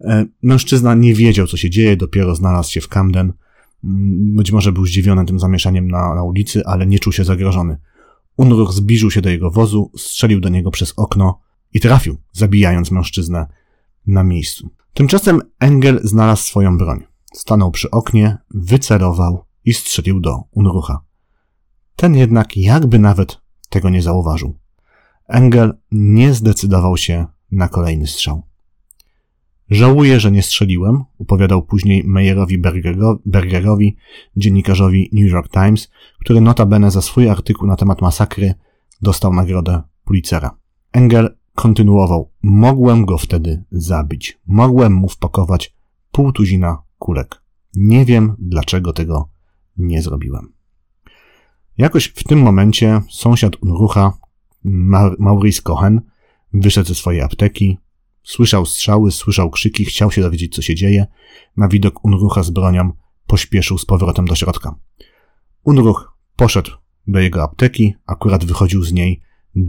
E, 0.00 0.26
mężczyzna 0.42 0.94
nie 0.94 1.14
wiedział, 1.14 1.46
co 1.46 1.56
się 1.56 1.70
dzieje, 1.70 1.96
dopiero 1.96 2.34
znalazł 2.34 2.72
się 2.72 2.80
w 2.80 2.88
Camden. 2.88 3.32
Mm, 3.84 4.36
być 4.36 4.52
może 4.52 4.72
był 4.72 4.86
zdziwiony 4.86 5.26
tym 5.26 5.38
zamieszaniem 5.38 5.90
na, 5.90 6.14
na 6.14 6.22
ulicy, 6.22 6.66
ale 6.66 6.86
nie 6.86 6.98
czuł 6.98 7.12
się 7.12 7.24
zagrożony. 7.24 7.76
Unruch 8.36 8.72
zbliżył 8.72 9.10
się 9.10 9.20
do 9.20 9.30
jego 9.30 9.50
wozu, 9.50 9.90
strzelił 9.96 10.40
do 10.40 10.48
niego 10.48 10.70
przez 10.70 10.92
okno 10.96 11.40
i 11.72 11.80
trafił, 11.80 12.16
zabijając 12.32 12.90
mężczyznę 12.90 13.46
na 14.06 14.24
miejscu. 14.24 14.70
Tymczasem 14.94 15.40
Engel 15.60 16.00
znalazł 16.04 16.42
swoją 16.42 16.78
broń. 16.78 17.04
Stanął 17.34 17.70
przy 17.70 17.90
oknie, 17.90 18.38
wycelował 18.50 19.44
i 19.64 19.74
strzelił 19.74 20.20
do 20.20 20.42
Unrucha. 20.50 21.00
Ten 21.96 22.14
jednak 22.14 22.56
jakby 22.56 22.98
nawet 22.98 23.40
tego 23.68 23.90
nie 23.90 24.02
zauważył. 24.02 24.58
Engel 25.28 25.74
nie 25.90 26.34
zdecydował 26.34 26.96
się 26.96 27.26
na 27.50 27.68
kolejny 27.68 28.06
strzał. 28.06 28.42
Żałuję, 29.70 30.20
że 30.20 30.30
nie 30.30 30.42
strzeliłem, 30.42 31.04
opowiadał 31.18 31.62
później 31.62 32.04
Meyerowi 32.04 32.58
Bergerowi, 33.26 33.96
dziennikarzowi 34.36 35.10
New 35.12 35.30
York 35.30 35.52
Times, 35.52 35.90
który 36.20 36.40
notabene 36.40 36.90
za 36.90 37.02
swój 37.02 37.28
artykuł 37.28 37.68
na 37.68 37.76
temat 37.76 38.02
masakry 38.02 38.54
dostał 39.02 39.32
nagrodę 39.32 39.82
Pulitzera. 40.04 40.58
Engel 40.92 41.36
kontynuował. 41.54 42.30
Mogłem 42.42 43.06
go 43.06 43.18
wtedy 43.18 43.64
zabić. 43.70 44.38
Mogłem 44.46 44.92
mu 44.92 45.08
wpakować 45.08 45.74
pół 46.12 46.32
tuzina 46.32 46.82
kulek. 46.98 47.42
Nie 47.74 48.04
wiem, 48.04 48.36
dlaczego 48.38 48.92
tego 48.92 49.28
nie 49.76 50.02
zrobiłem. 50.02 50.52
Jakoś 51.78 52.06
w 52.06 52.24
tym 52.24 52.38
momencie 52.38 53.00
sąsiad 53.10 53.56
Unrucha, 53.62 54.12
Maurice 55.18 55.62
Cohen, 55.62 56.00
wyszedł 56.52 56.88
ze 56.88 56.94
swojej 56.94 57.22
apteki, 57.22 57.78
słyszał 58.26 58.66
strzały, 58.66 59.10
słyszał 59.12 59.50
krzyki, 59.50 59.84
chciał 59.84 60.10
się 60.10 60.22
dowiedzieć, 60.22 60.54
co 60.54 60.62
się 60.62 60.74
dzieje. 60.74 61.06
Na 61.56 61.68
widok 61.68 62.04
Unrucha 62.04 62.42
z 62.42 62.50
bronią 62.50 62.92
pośpieszył 63.26 63.78
z 63.78 63.86
powrotem 63.86 64.24
do 64.24 64.34
środka. 64.34 64.74
Unruch 65.64 66.12
poszedł 66.36 66.70
do 67.06 67.18
jego 67.18 67.42
apteki, 67.42 67.94
akurat 68.06 68.44
wychodził 68.44 68.82
z 68.82 68.92
niej 68.92 69.22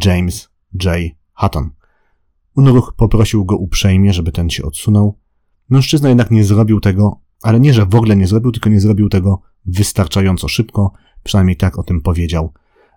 James 0.06 0.50
J. 0.84 0.94
Hutton. 1.34 1.70
Unruch 2.56 2.94
poprosił 2.98 3.46
go 3.46 3.58
uprzejmie, 3.58 4.14
żeby 4.14 4.32
ten 4.32 4.50
się 4.50 4.64
odsunął. 4.64 5.20
Mężczyzna 5.70 6.10
jednak 6.10 6.32
nie 6.32 6.44
zrobił 6.44 6.80
tego, 6.80 7.22
ale 7.42 7.60
nie, 7.60 7.74
że 7.74 7.86
w 7.86 7.96
ogóle 7.96 8.16
nie 8.16 8.28
zrobił, 8.28 8.52
tylko 8.52 8.70
nie 8.70 8.80
zrobił 8.80 9.10
tego 9.10 9.42
wystarczająco 9.66 10.48
szybko, 10.48 10.92
przynajmniej 11.24 11.58
tak 11.58 11.80
o 11.80 11.84
tym 11.84 12.02
powiedział. 12.02 12.54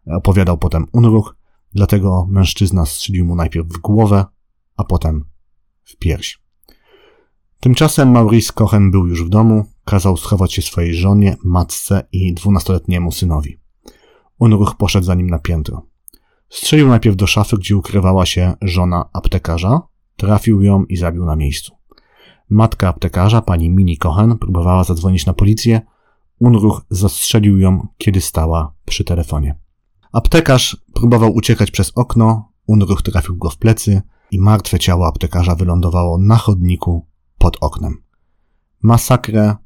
Opowiadał 0.07 0.59
potem 0.59 0.87
Unruch, 0.93 1.37
dlatego 1.73 2.27
mężczyzna 2.31 2.87
strzelił 2.87 3.27
mu 3.27 3.35
najpierw 3.35 3.69
w 3.69 3.79
głowę, 3.79 4.25
a 4.77 4.85
potem 4.85 5.30
w 5.85 5.97
pierś. 5.97 6.41
Tymczasem 7.61 8.11
Maurice 8.11 8.53
Cohen 8.53 8.91
był 8.91 9.07
już 9.07 9.25
w 9.25 9.29
domu, 9.29 9.65
kazał 9.85 10.17
schować 10.17 10.53
się 10.53 10.63
swojej 10.63 10.95
żonie, 10.95 11.37
matce 11.45 12.07
i 12.13 12.35
dwunastoletniemu 12.35 13.13
synowi. 13.13 13.61
Unruch 14.39 14.75
poszedł 14.77 15.07
za 15.07 15.15
nim 15.15 15.31
na 15.31 15.39
piętro. 15.39 15.87
Strzelił 16.49 16.89
najpierw 16.89 17.17
do 17.17 17.27
szafy, 17.27 17.57
gdzie 17.57 17.77
ukrywała 17.77 18.27
się 18.27 18.55
żona 18.63 19.11
aptekarza, 19.13 19.83
trafił 20.17 20.63
ją 20.63 20.85
i 20.85 20.97
zabił 20.97 21.25
na 21.25 21.37
miejscu. 21.37 21.75
Matka 22.51 22.89
aptekarza, 22.89 23.43
pani 23.43 23.71
Mini 23.71 23.97
Cohen, 23.97 24.39
próbowała 24.39 24.85
zadzwonić 24.85 25.27
na 25.27 25.33
policję. 25.33 25.81
Unruch 26.39 26.83
zastrzelił 26.91 27.59
ją, 27.59 27.87
kiedy 27.99 28.21
stała 28.21 28.75
przy 28.85 29.05
telefonie. 29.05 29.59
Aptekarz 30.13 30.77
próbował 30.95 31.35
uciekać 31.35 31.71
przez 31.71 31.93
okno, 31.95 32.53
Unruch 32.67 33.03
trafił 33.03 33.37
go 33.37 33.51
w 33.51 33.59
plecy 33.59 34.03
i 34.31 34.39
martwe 34.39 34.79
ciało 34.79 35.07
aptekarza 35.07 35.55
wylądowało 35.55 36.19
na 36.19 36.37
chodniku 36.37 37.07
pod 37.39 37.57
oknem. 37.61 38.03
Masakrę 38.83 39.57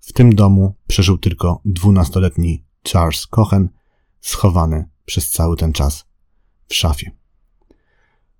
w 0.00 0.12
tym 0.12 0.34
domu 0.34 0.74
przeżył 0.86 1.18
tylko 1.18 1.60
dwunastoletni 1.64 2.64
Charles 2.92 3.26
Cohen, 3.26 3.68
schowany 4.20 4.88
przez 5.04 5.30
cały 5.30 5.56
ten 5.56 5.72
czas 5.72 6.04
w 6.68 6.74
szafie. 6.74 7.10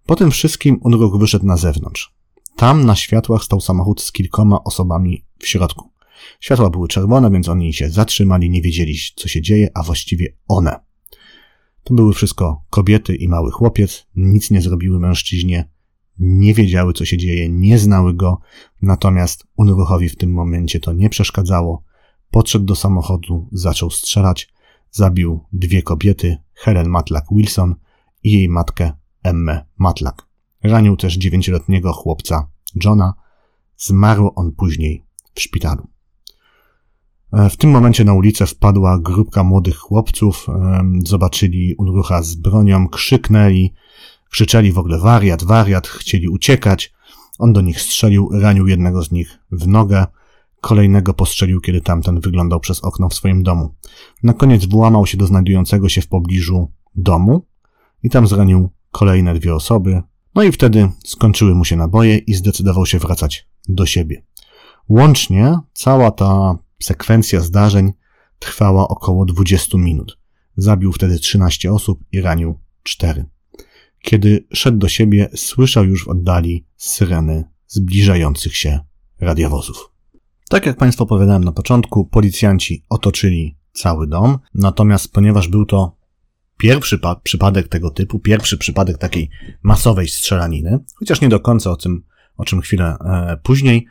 Po 0.06 0.16
tym 0.16 0.30
wszystkim 0.30 0.78
Unruch 0.82 1.18
wyszedł 1.18 1.46
na 1.46 1.56
zewnątrz. 1.56 2.14
Tam 2.56 2.84
na 2.84 2.96
światłach 2.96 3.44
stał 3.44 3.60
samochód 3.60 4.02
z 4.02 4.12
kilkoma 4.12 4.64
osobami 4.64 5.26
w 5.38 5.46
środku. 5.46 5.90
Światła 6.40 6.70
były 6.70 6.88
czerwone, 6.88 7.30
więc 7.30 7.48
oni 7.48 7.72
się 7.72 7.90
zatrzymali, 7.90 8.50
nie 8.50 8.62
wiedzieli, 8.62 8.98
co 9.16 9.28
się 9.28 9.42
dzieje, 9.42 9.70
a 9.74 9.82
właściwie 9.82 10.36
one. 10.48 10.80
To 11.84 11.94
były 11.94 12.14
wszystko 12.14 12.64
kobiety 12.70 13.16
i 13.16 13.28
mały 13.28 13.50
chłopiec, 13.50 14.06
nic 14.16 14.50
nie 14.50 14.62
zrobiły 14.62 15.00
mężczyźnie, 15.00 15.68
nie 16.18 16.54
wiedziały, 16.54 16.92
co 16.92 17.04
się 17.04 17.16
dzieje, 17.16 17.48
nie 17.48 17.78
znały 17.78 18.14
go, 18.14 18.38
natomiast 18.82 19.46
Unruchowi 19.56 20.08
w 20.08 20.16
tym 20.16 20.32
momencie 20.32 20.80
to 20.80 20.92
nie 20.92 21.10
przeszkadzało. 21.10 21.82
Podszedł 22.30 22.64
do 22.64 22.74
samochodu, 22.74 23.48
zaczął 23.52 23.90
strzelać, 23.90 24.54
zabił 24.90 25.40
dwie 25.52 25.82
kobiety, 25.82 26.36
Helen 26.54 26.88
Matlack 26.88 27.26
Wilson 27.30 27.74
i 28.22 28.32
jej 28.32 28.48
matkę 28.48 28.92
Emmę 29.22 29.64
Matlack. 29.78 30.26
Ranił 30.62 30.96
też 30.96 31.14
dziewięcioletniego 31.14 31.92
chłopca 31.92 32.50
Johna. 32.84 33.14
Zmarł 33.76 34.32
on 34.34 34.52
później 34.52 35.04
w 35.34 35.40
szpitalu. 35.40 35.86
E, 37.32 37.50
w 37.50 37.56
tym 37.56 37.70
momencie 37.70 38.04
na 38.04 38.14
ulicę 38.14 38.46
wpadła 38.46 38.98
grupka 38.98 39.44
młodych 39.44 39.76
chłopców, 39.76 40.46
zobaczyli 41.04 41.74
Unrucha 41.74 42.22
z 42.22 42.34
bronią, 42.34 42.88
krzyknęli, 42.88 43.72
krzyczeli 44.34 44.72
w 44.72 44.78
ogóle 44.78 44.98
wariat, 44.98 45.44
wariat, 45.44 45.88
chcieli 45.88 46.28
uciekać. 46.28 46.92
On 47.38 47.52
do 47.52 47.60
nich 47.60 47.80
strzelił, 47.80 48.28
ranił 48.32 48.66
jednego 48.66 49.02
z 49.02 49.10
nich 49.10 49.38
w 49.52 49.66
nogę, 49.68 50.06
kolejnego 50.60 51.14
postrzelił, 51.14 51.60
kiedy 51.60 51.80
tamten 51.80 52.20
wyglądał 52.20 52.60
przez 52.60 52.80
okno 52.80 53.08
w 53.08 53.14
swoim 53.14 53.42
domu. 53.42 53.74
Na 54.22 54.32
koniec 54.32 54.66
włamał 54.66 55.06
się 55.06 55.16
do 55.16 55.26
znajdującego 55.26 55.88
się 55.88 56.00
w 56.00 56.08
pobliżu 56.08 56.72
domu 56.94 57.46
i 58.02 58.10
tam 58.10 58.26
zranił 58.26 58.70
kolejne 58.90 59.34
dwie 59.34 59.54
osoby. 59.54 60.02
No 60.34 60.42
i 60.42 60.52
wtedy 60.52 60.88
skończyły 61.04 61.54
mu 61.54 61.64
się 61.64 61.76
naboje 61.76 62.18
i 62.18 62.34
zdecydował 62.34 62.86
się 62.86 62.98
wracać 62.98 63.48
do 63.68 63.86
siebie. 63.86 64.22
Łącznie 64.88 65.58
cała 65.72 66.10
ta 66.10 66.58
sekwencja 66.82 67.40
zdarzeń 67.40 67.92
trwała 68.38 68.88
około 68.88 69.24
20 69.24 69.78
minut. 69.78 70.18
Zabił 70.56 70.92
wtedy 70.92 71.18
13 71.18 71.72
osób 71.72 72.04
i 72.12 72.20
ranił 72.20 72.58
4. 72.82 73.33
Kiedy 74.04 74.46
szedł 74.52 74.78
do 74.78 74.88
siebie, 74.88 75.28
słyszał 75.34 75.84
już 75.84 76.04
w 76.04 76.08
oddali 76.08 76.66
syreny 76.76 77.44
zbliżających 77.66 78.56
się 78.56 78.80
radiowozów. 79.20 79.90
Tak 80.48 80.66
jak 80.66 80.76
Państwu 80.76 81.04
opowiadałem 81.04 81.44
na 81.44 81.52
początku, 81.52 82.06
policjanci 82.06 82.84
otoczyli 82.88 83.56
cały 83.72 84.06
dom, 84.06 84.38
natomiast 84.54 85.12
ponieważ 85.12 85.48
był 85.48 85.66
to 85.66 85.96
pierwszy 86.58 86.98
przypadek 87.22 87.68
tego 87.68 87.90
typu, 87.90 88.18
pierwszy 88.18 88.58
przypadek 88.58 88.98
takiej 88.98 89.30
masowej 89.62 90.08
strzelaniny, 90.08 90.78
chociaż 90.94 91.20
nie 91.20 91.28
do 91.28 91.40
końca 91.40 91.70
o 91.70 91.76
tym 91.76 92.02
o 92.36 92.44
czym 92.44 92.60
chwilę 92.60 92.96
e, 93.00 93.36
później. 93.42 93.86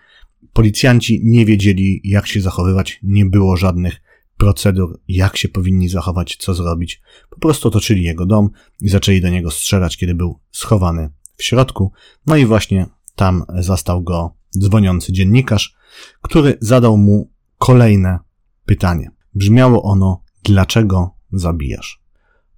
Policjanci 0.53 1.21
nie 1.23 1.45
wiedzieli, 1.45 2.01
jak 2.03 2.27
się 2.27 2.41
zachowywać, 2.41 2.99
nie 3.03 3.25
było 3.25 3.57
żadnych 3.57 4.01
procedur, 4.37 4.99
jak 5.07 5.37
się 5.37 5.49
powinni 5.49 5.89
zachować, 5.89 6.37
co 6.39 6.53
zrobić. 6.53 7.01
Po 7.29 7.39
prostu 7.39 7.67
otoczyli 7.67 8.03
jego 8.03 8.25
dom 8.25 8.49
i 8.81 8.89
zaczęli 8.89 9.21
do 9.21 9.29
niego 9.29 9.51
strzelać, 9.51 9.97
kiedy 9.97 10.15
był 10.15 10.39
schowany 10.51 11.09
w 11.35 11.43
środku. 11.43 11.91
No 12.25 12.35
i 12.35 12.45
właśnie 12.45 12.87
tam 13.15 13.43
zastał 13.59 14.03
go 14.03 14.35
dzwoniący 14.59 15.13
dziennikarz, 15.13 15.75
który 16.21 16.57
zadał 16.61 16.97
mu 16.97 17.31
kolejne 17.57 18.19
pytanie. 18.65 19.11
Brzmiało 19.35 19.83
ono: 19.83 20.23
Dlaczego 20.43 21.15
zabijasz? 21.33 22.03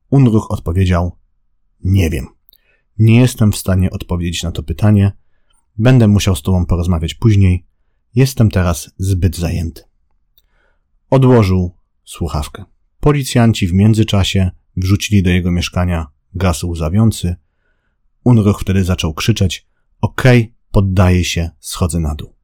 Unruch 0.10 0.52
odpowiedział: 0.52 1.18
Nie 1.84 2.10
wiem. 2.10 2.28
Nie 3.00 3.20
jestem 3.20 3.52
w 3.52 3.58
stanie 3.58 3.92
odpowiedzieć 3.92 4.44
na 4.44 4.52
to 4.52 4.64
pytanie. 4.64 5.12
Będę 5.78 6.08
musiał 6.08 6.36
z 6.36 6.42
tobą 6.42 6.66
porozmawiać 6.66 7.14
później. 7.14 7.66
Jestem 8.16 8.52
teraz 8.52 8.92
zbyt 8.98 9.38
zajęty. 9.38 9.84
Odłożył 11.16 11.72
słuchawkę. 12.06 12.64
Policjanci 13.00 13.68
w 13.68 13.74
międzyczasie 13.74 14.52
wrzucili 14.78 15.24
do 15.24 15.30
jego 15.30 15.52
mieszkania 15.52 16.08
gaz 16.34 16.64
łzawiący. 16.64 17.36
Unruch 18.24 18.62
wtedy 18.62 18.84
zaczął 18.84 19.14
krzyczeć: 19.14 19.68
Okej, 20.02 20.42
okay, 20.42 20.54
poddaję 20.72 21.24
się, 21.24 21.50
schodzę 21.60 22.00
na 22.00 22.16
dół. 22.16 22.36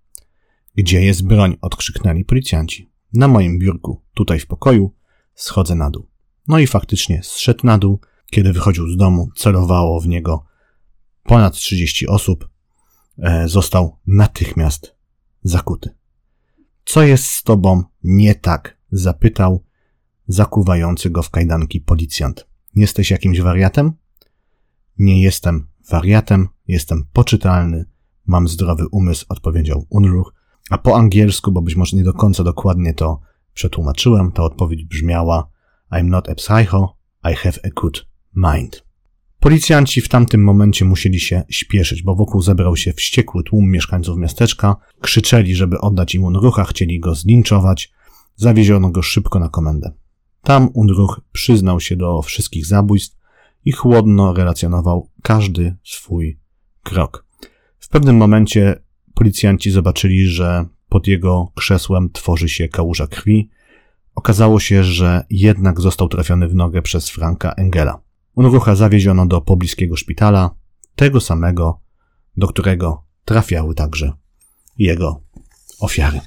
Gdzie 0.75 1.01
jest 1.01 1.24
broń? 1.24 1.58
odkrzyknęli 1.62 2.25
policjanci. 2.25 2.92
Na 3.13 3.28
moim 3.28 3.60
biurku, 3.60 4.01
tutaj 4.13 4.40
w 4.40 4.48
pokoju, 4.48 4.94
schodzę 5.36 5.75
na 5.75 5.90
dół. 5.90 6.08
No 6.48 6.60
i 6.60 6.68
faktycznie 6.68 7.24
zszedł 7.24 7.66
na 7.68 7.78
dół. 7.78 8.00
Kiedy 8.30 8.54
wychodził 8.54 8.88
z 8.88 8.98
domu, 8.98 9.30
celowało 9.36 10.01
w 10.01 10.08
niego 10.08 10.46
ponad 11.24 11.54
30 11.54 12.08
osób. 12.08 12.50
E, 13.18 13.48
został 13.48 13.98
natychmiast 14.08 14.96
zakuty. 15.44 16.00
Co 16.85 17.03
jest 17.03 17.25
z 17.25 17.43
tobą 17.43 17.83
nie 18.03 18.35
tak? 18.35 18.81
zapytał 18.91 19.63
zakuwający 20.27 21.09
go 21.09 21.23
w 21.23 21.29
kajdanki 21.29 21.81
policjant. 21.81 22.47
Jesteś 22.75 23.11
jakimś 23.11 23.41
wariatem? 23.41 23.91
Nie 24.97 25.21
jestem 25.21 25.67
wariatem, 25.89 26.47
jestem 26.67 27.07
poczytalny, 27.13 27.85
mam 28.25 28.47
zdrowy 28.47 28.88
umysł, 28.91 29.25
odpowiedział 29.29 29.85
Unruch. 29.89 30.33
A 30.69 30.77
po 30.77 30.97
angielsku, 30.97 31.51
bo 31.51 31.61
być 31.61 31.75
może 31.75 31.97
nie 31.97 32.03
do 32.03 32.13
końca 32.13 32.43
dokładnie 32.43 32.93
to 32.93 33.21
przetłumaczyłem, 33.53 34.31
ta 34.31 34.43
odpowiedź 34.43 34.85
brzmiała 34.85 35.50
I'm 35.91 36.09
not 36.09 36.29
a 36.29 36.35
psycho, 36.35 36.97
I 37.31 37.35
have 37.35 37.59
a 37.63 37.69
good 37.81 38.07
mind. 38.35 38.90
Policjanci 39.41 40.01
w 40.01 40.10
tamtym 40.10 40.43
momencie 40.43 40.86
musieli 40.86 41.19
się 41.19 41.43
śpieszyć, 41.50 42.03
bo 42.03 42.15
wokół 42.15 42.41
zebrał 42.41 42.75
się 42.75 42.93
wściekły 42.93 43.43
tłum 43.43 43.71
mieszkańców 43.71 44.17
miasteczka, 44.17 44.75
krzyczeli, 45.01 45.55
żeby 45.55 45.79
oddać 45.79 46.15
im 46.15 46.24
Unrucha, 46.24 46.63
chcieli 46.63 47.00
go 47.00 47.15
zlinczować, 47.15 47.91
zawieziono 48.36 48.89
go 48.89 49.01
szybko 49.01 49.39
na 49.39 49.50
komendę. 49.50 49.91
Tam 50.41 50.69
Unruch 50.74 51.21
przyznał 51.31 51.79
się 51.79 51.95
do 51.95 52.21
wszystkich 52.21 52.65
zabójstw 52.65 53.17
i 53.65 53.71
chłodno 53.71 54.33
relacjonował 54.33 55.10
każdy 55.24 55.75
swój 55.83 56.39
krok. 56.83 57.25
W 57.79 57.89
pewnym 57.89 58.17
momencie 58.17 58.83
policjanci 59.13 59.71
zobaczyli, 59.71 60.27
że 60.27 60.65
pod 60.89 61.07
jego 61.07 61.51
krzesłem 61.55 62.10
tworzy 62.13 62.50
się 62.50 62.67
kałuża 62.67 63.07
krwi. 63.07 63.50
Okazało 64.15 64.60
się, 64.60 64.83
że 64.83 65.25
jednak 65.29 65.81
został 65.81 66.07
trafiony 66.07 66.48
w 66.48 66.55
nogę 66.55 66.81
przez 66.81 67.10
Franka 67.10 67.53
Engela. 67.57 68.11
Unrucha 68.35 68.75
zawieziono 68.75 69.25
do 69.25 69.41
pobliskiego 69.41 69.95
szpitala, 69.95 70.55
tego 70.95 71.21
samego, 71.21 71.81
do 72.38 72.47
którego 72.47 73.03
trafiały 73.25 73.75
także 73.75 74.13
jego 74.77 75.21
ofiary. 75.79 76.22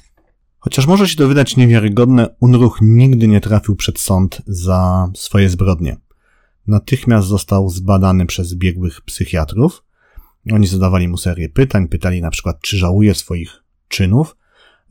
Chociaż 0.58 0.86
może 0.86 1.08
się 1.08 1.16
to 1.16 1.28
wydać 1.28 1.56
niewiarygodne, 1.56 2.36
Unruch 2.40 2.78
nigdy 2.82 3.28
nie 3.28 3.40
trafił 3.40 3.76
przed 3.76 4.00
sąd 4.00 4.42
za 4.46 5.08
swoje 5.14 5.48
zbrodnie. 5.48 5.96
Natychmiast 6.66 7.28
został 7.28 7.68
zbadany 7.68 8.26
przez 8.26 8.54
biegłych 8.54 9.00
psychiatrów. 9.00 9.84
Oni 10.52 10.66
zadawali 10.66 11.08
mu 11.08 11.16
serię 11.16 11.48
pytań, 11.48 11.88
pytali 11.88 12.20
na 12.22 12.30
przykład, 12.30 12.60
czy 12.60 12.76
żałuje 12.76 13.14
swoich 13.14 13.64
czynów. 13.88 14.36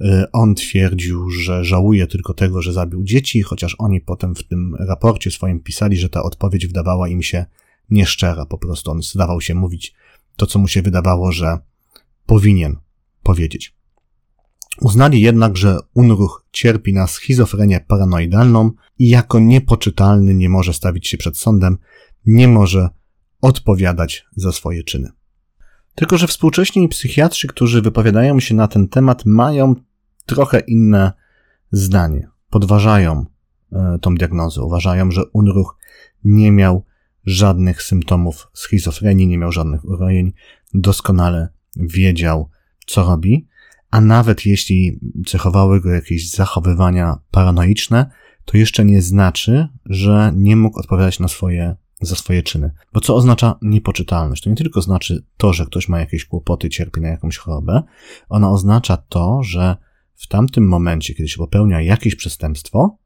Y, 0.04 0.32
on 0.32 0.56
twierdził, 0.56 1.30
że 1.30 1.66
żałuje 1.66 2.08
tylko 2.08 2.34
tego, 2.34 2.62
że 2.62 2.74
zabił 2.74 3.04
dzieci, 3.04 3.42
chociaż 3.42 3.76
oni 3.80 4.02
potem 4.02 4.36
w 4.36 4.44
tym 4.44 4.76
raporcie 4.80 5.32
swoim 5.32 5.60
pisali, 5.60 5.98
że 5.98 6.10
ta 6.10 6.24
odpowiedź 6.24 6.68
wydawała 6.68 7.08
im 7.08 7.22
się 7.22 7.46
nieszczera. 7.90 8.46
Po 8.46 8.58
prostu 8.58 8.92
on 8.92 9.02
zdawał 9.02 9.42
się 9.42 9.56
mówić 9.56 9.94
to, 10.36 10.46
co 10.46 10.60
mu 10.60 10.68
się 10.68 10.82
wydawało, 10.82 11.32
że 11.32 11.58
powinien 12.26 12.78
powiedzieć. 13.24 13.76
Uznali 14.82 15.22
jednak, 15.22 15.58
że 15.58 15.78
Unruch 15.94 16.46
cierpi 16.52 16.94
na 16.94 17.08
schizofrenię 17.08 17.86
paranoidalną 17.88 18.72
i 19.00 19.10
jako 19.10 19.40
niepoczytalny 19.40 20.34
nie 20.34 20.50
może 20.50 20.74
stawić 20.74 21.08
się 21.08 21.18
przed 21.18 21.38
sądem, 21.38 21.78
nie 22.26 22.48
może 22.48 22.90
odpowiadać 23.42 24.26
za 24.36 24.52
swoje 24.52 24.84
czyny. 24.84 25.10
Tylko, 25.96 26.18
że 26.18 26.28
współcześni 26.28 26.90
psychiatrzy, 26.90 27.48
którzy 27.48 27.82
wypowiadają 27.82 28.40
się 28.40 28.56
na 28.56 28.68
ten 28.68 28.88
temat, 28.88 29.26
mają 29.26 29.76
trochę 30.26 30.60
inne 30.60 31.12
zdanie. 31.72 32.28
Podważają 32.50 33.26
e, 33.72 33.98
tą 34.02 34.16
diagnozę. 34.16 34.62
Uważają, 34.62 35.12
że 35.12 35.26
Unruch 35.34 35.78
nie 36.24 36.52
miał 36.52 36.86
żadnych 37.26 37.84
symptomów 37.84 38.48
schizofrenii, 38.54 39.28
nie 39.28 39.38
miał 39.38 39.52
żadnych 39.52 39.86
urojeń, 39.86 40.34
doskonale 40.74 41.50
wiedział, 41.76 42.50
co 42.86 43.04
robi, 43.04 43.48
a 43.92 44.02
nawet 44.02 44.46
jeśli 44.46 45.00
cechowały 45.26 45.82
go 45.82 45.90
jakieś 45.90 46.30
zachowywania 46.30 47.18
paranoiczne, 47.32 48.12
to 48.46 48.58
jeszcze 48.58 48.86
nie 48.86 49.02
znaczy, 49.02 49.68
że 49.86 50.32
nie 50.36 50.56
mógł 50.56 50.80
odpowiadać 50.80 51.20
na 51.20 51.28
swoje 51.28 51.76
za 52.02 52.16
swoje 52.16 52.44
czyny. 52.44 52.72
Bo 52.94 53.00
co 53.00 53.16
oznacza 53.16 53.56
niepoczytalność? 53.62 54.44
To 54.44 54.50
nie 54.50 54.56
tylko 54.56 54.82
znaczy 54.82 55.26
to, 55.38 55.54
że 55.54 55.66
ktoś 55.66 55.90
ma 55.90 56.00
jakieś 56.00 56.26
kłopoty, 56.26 56.70
cierpi 56.70 57.02
na 57.02 57.10
jakąś 57.10 57.38
chorobę. 57.38 57.84
Ona 58.30 58.52
oznacza 58.52 58.98
to, 58.98 59.44
że 59.44 59.76
w 60.16 60.28
tamtym 60.28 60.68
momencie, 60.68 61.14
kiedy 61.14 61.30
się 61.30 61.38
popełnia 61.38 61.82
jakieś 61.82 62.16
przestępstwo, 62.16 62.98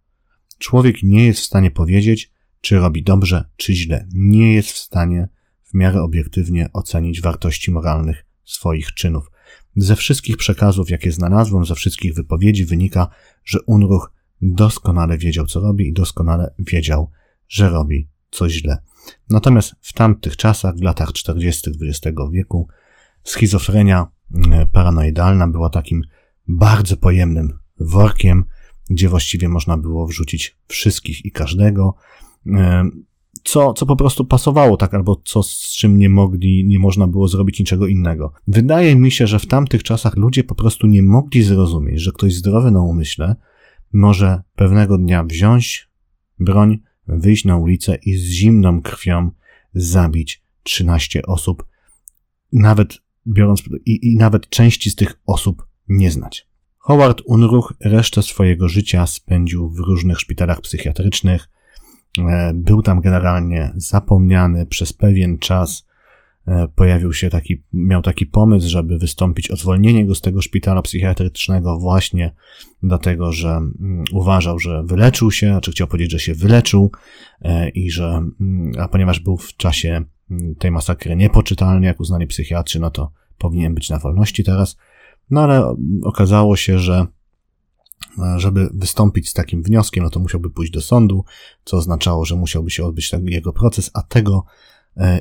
człowiek 0.58 1.04
nie 1.04 1.26
jest 1.26 1.40
w 1.40 1.46
stanie 1.46 1.72
powiedzieć, 1.72 2.32
czy 2.62 2.80
robi 2.80 3.04
dobrze, 3.04 3.50
czy 3.56 3.74
źle. 3.74 4.08
Nie 4.14 4.54
jest 4.54 4.72
w 4.72 4.78
stanie 4.78 5.30
w 5.64 5.74
miarę 5.74 6.02
obiektywnie 6.02 6.70
ocenić 6.74 7.22
wartości 7.22 7.72
moralnych 7.72 8.26
swoich 8.46 8.94
czynów. 8.94 9.32
Ze 9.76 9.96
wszystkich 9.96 10.38
przekazów, 10.38 10.90
jakie 10.90 11.12
znalazłem, 11.12 11.66
ze 11.66 11.76
wszystkich 11.76 12.14
wypowiedzi 12.14 12.66
wynika, 12.66 13.08
że 13.46 13.62
Unruch 13.62 14.12
doskonale 14.42 15.18
wiedział, 15.18 15.46
co 15.46 15.60
robi 15.60 15.88
i 15.88 15.94
doskonale 15.94 16.54
wiedział, 16.60 17.12
że 17.48 17.70
robi 17.70 18.10
coś 18.32 18.52
źle. 18.52 18.78
Natomiast 19.30 19.76
w 19.82 19.94
tamtych 19.94 20.38
czasach, 20.38 20.76
w 20.76 20.82
latach 20.82 21.14
40. 21.14 21.72
XX 21.82 22.18
wieku, 22.32 22.68
schizofrenia 23.24 24.08
mm, 24.34 24.68
paranoidalna 24.68 25.48
była 25.48 25.70
takim 25.70 26.02
bardzo 26.48 26.98
pojemnym 26.98 27.60
workiem, 27.80 28.46
gdzie 28.90 29.10
właściwie 29.10 29.50
można 29.50 29.78
było 29.78 30.08
wrzucić 30.08 30.58
wszystkich 30.68 31.26
i 31.26 31.32
każdego, 31.32 31.96
e, 32.48 32.90
co, 33.44 33.74
co 33.74 33.86
po 33.86 33.96
prostu 33.96 34.26
pasowało, 34.26 34.78
tak, 34.78 34.94
albo 34.94 35.22
co 35.26 35.44
z 35.44 35.76
czym 35.78 35.98
nie 35.98 36.10
mogli, 36.10 36.66
nie 36.66 36.80
można 36.80 37.08
było 37.08 37.28
zrobić 37.28 37.60
niczego 37.60 37.88
innego. 37.88 38.34
Wydaje 38.48 38.96
mi 38.96 39.12
się, 39.12 39.28
że 39.28 39.40
w 39.40 39.46
tamtych 39.46 39.84
czasach 39.84 40.18
ludzie 40.18 40.44
po 40.44 40.56
prostu 40.56 40.88
nie 40.88 41.04
mogli 41.04 41.44
zrozumieć, 41.44 42.02
że 42.02 42.12
ktoś 42.12 42.36
zdrowy 42.36 42.72
na 42.72 42.82
umyśle 42.82 43.36
może 43.94 44.42
pewnego 44.56 44.98
dnia 44.98 45.24
wziąć 45.24 45.90
broń, 46.40 46.80
wyjść 47.08 47.46
na 47.46 47.58
ulicę 47.58 47.98
i 48.06 48.18
z 48.18 48.24
zimną 48.24 48.82
krwią 48.82 49.32
zabić 49.74 50.44
13 50.64 51.22
osób, 51.26 51.66
nawet 52.54 52.98
biorąc, 53.28 53.64
i, 53.86 54.12
i 54.12 54.18
nawet 54.18 54.50
części 54.50 54.90
z 54.90 54.96
tych 54.96 55.22
osób 55.26 55.67
nie 55.90 56.12
znać. 56.12 56.48
Howard 56.78 57.22
Unruch 57.26 57.74
resztę 57.80 58.24
swojego 58.24 58.70
życia 58.70 59.08
spędził 59.08 59.70
w 59.70 59.80
różnych 59.80 60.20
szpitalach 60.20 60.62
psychiatrycznych. 60.62 61.50
E, 62.20 62.52
był 62.56 62.82
tam 62.82 63.02
generalnie 63.02 63.74
zapomniany 63.76 64.66
przez 64.66 64.94
pewien 64.94 65.40
czas 65.40 65.88
E, 66.48 66.68
pojawił 66.76 67.14
się 67.14 67.30
taki, 67.30 67.64
miał 67.74 68.02
taki 68.02 68.26
pomysł, 68.26 68.70
żeby 68.70 68.98
wystąpić 68.98 69.52
o 69.52 69.56
zwolnienie 69.56 70.06
go 70.06 70.16
z 70.16 70.22
tego 70.22 70.42
szpitala 70.42 70.82
psychiatrycznego 70.82 71.80
właśnie 71.80 72.34
dlatego, 72.84 73.32
że 73.32 73.50
mm, 73.50 74.04
uważał, 74.12 74.60
że 74.60 74.84
wyleczył 74.84 75.32
się, 75.32 75.60
czy 75.62 75.72
chciał 75.72 75.88
powiedzieć, 75.88 76.12
że 76.12 76.20
się 76.20 76.34
wyleczył 76.34 76.92
e, 77.42 77.70
i 77.70 77.92
że, 77.92 78.22
mm, 78.42 78.72
a 78.80 78.88
ponieważ 78.88 79.20
był 79.20 79.38
w 79.38 79.56
czasie 79.56 80.04
mm, 80.32 80.56
tej 80.56 80.72
masakry 80.72 81.16
niepoczytalny, 81.16 81.86
jak 81.86 82.00
uznali 82.00 82.28
psychiatrzy, 82.28 82.80
no 82.80 82.92
to 82.92 83.12
powinien 83.38 83.74
być 83.74 83.90
na 83.90 84.00
wolności 84.00 84.44
teraz. 84.44 84.78
No 85.30 85.42
ale 85.42 85.76
okazało 86.04 86.56
się, 86.56 86.80
że 86.80 87.08
e, 88.20 88.40
żeby 88.40 88.70
wystąpić 88.74 89.30
z 89.30 89.34
takim 89.34 89.64
wnioskiem, 89.64 90.04
no 90.04 90.10
to 90.10 90.20
musiałby 90.20 90.50
pójść 90.50 90.72
do 90.72 90.82
sądu, 90.82 91.26
co 91.64 91.78
oznaczało, 91.78 92.26
że 92.26 92.36
musiałby 92.36 92.72
się 92.72 92.86
odbyć 92.86 93.10
ten 93.10 93.26
jego 93.26 93.54
proces, 93.54 93.92
a 93.94 94.02
tego 94.02 94.46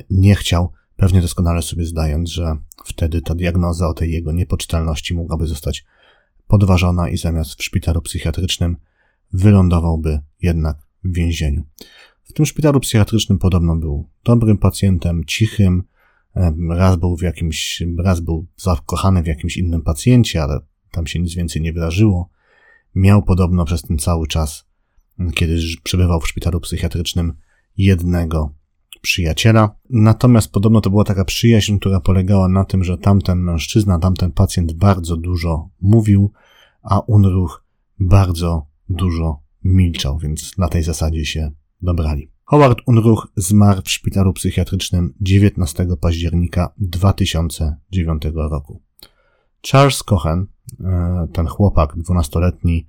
nie 0.09 0.35
chciał 0.35 0.71
pewnie 0.97 1.21
doskonale 1.21 1.61
sobie 1.61 1.85
zdając, 1.85 2.29
że 2.29 2.57
wtedy 2.85 3.21
ta 3.21 3.35
diagnoza 3.35 3.87
o 3.87 3.93
tej 3.93 4.11
jego 4.11 4.31
niepoczytalności 4.31 5.13
mogłaby 5.13 5.47
zostać 5.47 5.85
podważona 6.47 7.09
i 7.09 7.17
zamiast 7.17 7.59
w 7.59 7.63
szpitalu 7.63 8.01
psychiatrycznym 8.01 8.77
wylądowałby 9.33 10.19
jednak 10.41 10.77
w 11.03 11.13
więzieniu. 11.13 11.63
W 12.23 12.33
tym 12.33 12.45
szpitalu 12.45 12.79
psychiatrycznym 12.79 13.39
podobno 13.39 13.75
był 13.75 14.09
dobrym 14.23 14.57
pacjentem, 14.57 15.25
cichym, 15.25 15.83
raz 16.69 16.95
był 16.95 17.17
w 17.17 17.21
jakimś, 17.21 17.83
raz 17.97 18.19
był 18.19 18.47
zakochany 18.57 19.23
w 19.23 19.27
jakimś 19.27 19.57
innym 19.57 19.81
pacjencie, 19.81 20.43
ale 20.43 20.59
tam 20.91 21.07
się 21.07 21.19
nic 21.19 21.35
więcej 21.35 21.61
nie 21.61 21.73
wydarzyło. 21.73 22.29
Miał 22.95 23.23
podobno 23.23 23.65
przez 23.65 23.81
ten 23.81 23.97
cały 23.97 24.27
czas, 24.27 24.65
kiedy 25.33 25.59
przebywał 25.83 26.21
w 26.21 26.27
szpitalu 26.27 26.59
psychiatrycznym, 26.59 27.33
jednego 27.77 28.53
przyjaciela. 29.01 29.75
Natomiast 29.89 30.51
podobno 30.51 30.81
to 30.81 30.89
była 30.89 31.03
taka 31.03 31.25
przyjaźń, 31.25 31.77
która 31.77 31.99
polegała 31.99 32.47
na 32.47 32.65
tym, 32.65 32.83
że 32.83 32.97
tamten 32.97 33.39
mężczyzna, 33.39 33.99
tamten 33.99 34.31
pacjent 34.31 34.73
bardzo 34.73 35.17
dużo 35.17 35.69
mówił, 35.81 36.31
a 36.81 36.99
Unruch 36.99 37.63
bardzo 37.99 38.67
dużo 38.89 39.41
milczał, 39.63 40.19
więc 40.19 40.57
na 40.57 40.67
tej 40.67 40.83
zasadzie 40.83 41.25
się 41.25 41.51
dobrali. 41.81 42.36
Howard 42.49 42.81
Unruch 42.85 43.27
zmarł 43.35 43.81
w 43.81 43.91
szpitalu 43.91 44.33
psychiatrycznym 44.33 45.13
19 45.21 45.87
października 46.01 46.73
2009 46.77 48.23
roku. 48.35 48.81
Charles 49.71 50.03
Cohen, 50.03 50.47
e, 50.79 51.27
ten 51.33 51.47
chłopak 51.47 51.95
dwunastoletni, 51.97 52.87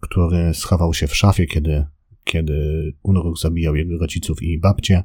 który 0.00 0.54
schował 0.54 0.94
się 0.94 1.06
w 1.06 1.16
szafie, 1.16 1.46
kiedy, 1.46 1.86
kiedy 2.24 2.54
Unruch 3.02 3.38
zabijał 3.38 3.76
jego 3.76 3.98
rodziców 3.98 4.42
i 4.42 4.58
babcię, 4.58 5.04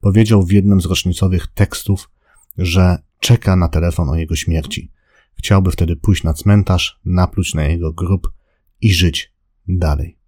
powiedział 0.00 0.42
w 0.42 0.52
jednym 0.52 0.80
z 0.80 0.86
rocznicowych 0.86 1.46
tekstów, 1.46 2.10
że 2.58 2.98
czeka 3.20 3.56
na 3.56 3.68
telefon 3.68 4.08
o 4.08 4.16
jego 4.16 4.36
śmierci. 4.36 4.92
Chciałby 5.34 5.70
wtedy 5.70 5.96
pójść 5.96 6.22
na 6.22 6.34
cmentarz, 6.34 7.00
napluć 7.04 7.54
na 7.54 7.64
jego 7.64 7.92
grób 7.92 8.32
i 8.80 8.92
żyć 8.92 9.34
dalej. 9.68 10.18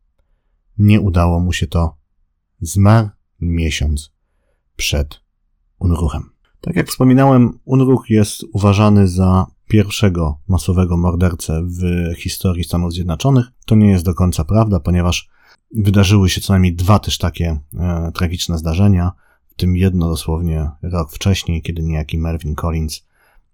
Nie 0.78 1.00
udało 1.00 1.40
mu 1.40 1.52
się 1.52 1.66
to. 1.66 2.01
Zmarł 2.62 3.08
miesiąc 3.40 4.12
przed 4.76 5.20
Unruchem. 5.78 6.30
Tak 6.60 6.76
jak 6.76 6.88
wspominałem, 6.88 7.58
Unruch 7.64 8.10
jest 8.10 8.44
uważany 8.52 9.08
za 9.08 9.46
pierwszego 9.68 10.38
masowego 10.48 10.96
mordercę 10.96 11.62
w 11.62 11.82
historii 12.16 12.64
Stanów 12.64 12.92
Zjednoczonych. 12.92 13.46
To 13.66 13.74
nie 13.74 13.90
jest 13.90 14.04
do 14.04 14.14
końca 14.14 14.44
prawda, 14.44 14.80
ponieważ 14.80 15.28
wydarzyły 15.74 16.28
się 16.28 16.40
co 16.40 16.52
najmniej 16.52 16.74
dwa 16.74 16.98
też 16.98 17.18
takie 17.18 17.60
e, 17.78 18.12
tragiczne 18.14 18.58
zdarzenia, 18.58 19.12
w 19.48 19.54
tym 19.54 19.76
jedno 19.76 20.08
dosłownie 20.08 20.70
rok 20.82 21.12
wcześniej, 21.12 21.62
kiedy 21.62 21.82
niejaki 21.82 22.18
Mervyn 22.18 22.54
Collins 22.54 23.06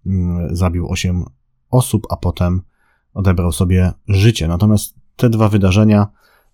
mm, 0.05 0.55
zabił 0.55 0.89
osiem 0.89 1.25
osób, 1.69 2.07
a 2.09 2.17
potem 2.17 2.61
odebrał 3.13 3.51
sobie 3.51 3.91
życie. 4.07 4.47
Natomiast 4.47 4.95
te 5.15 5.29
dwa 5.29 5.49
wydarzenia 5.49 6.07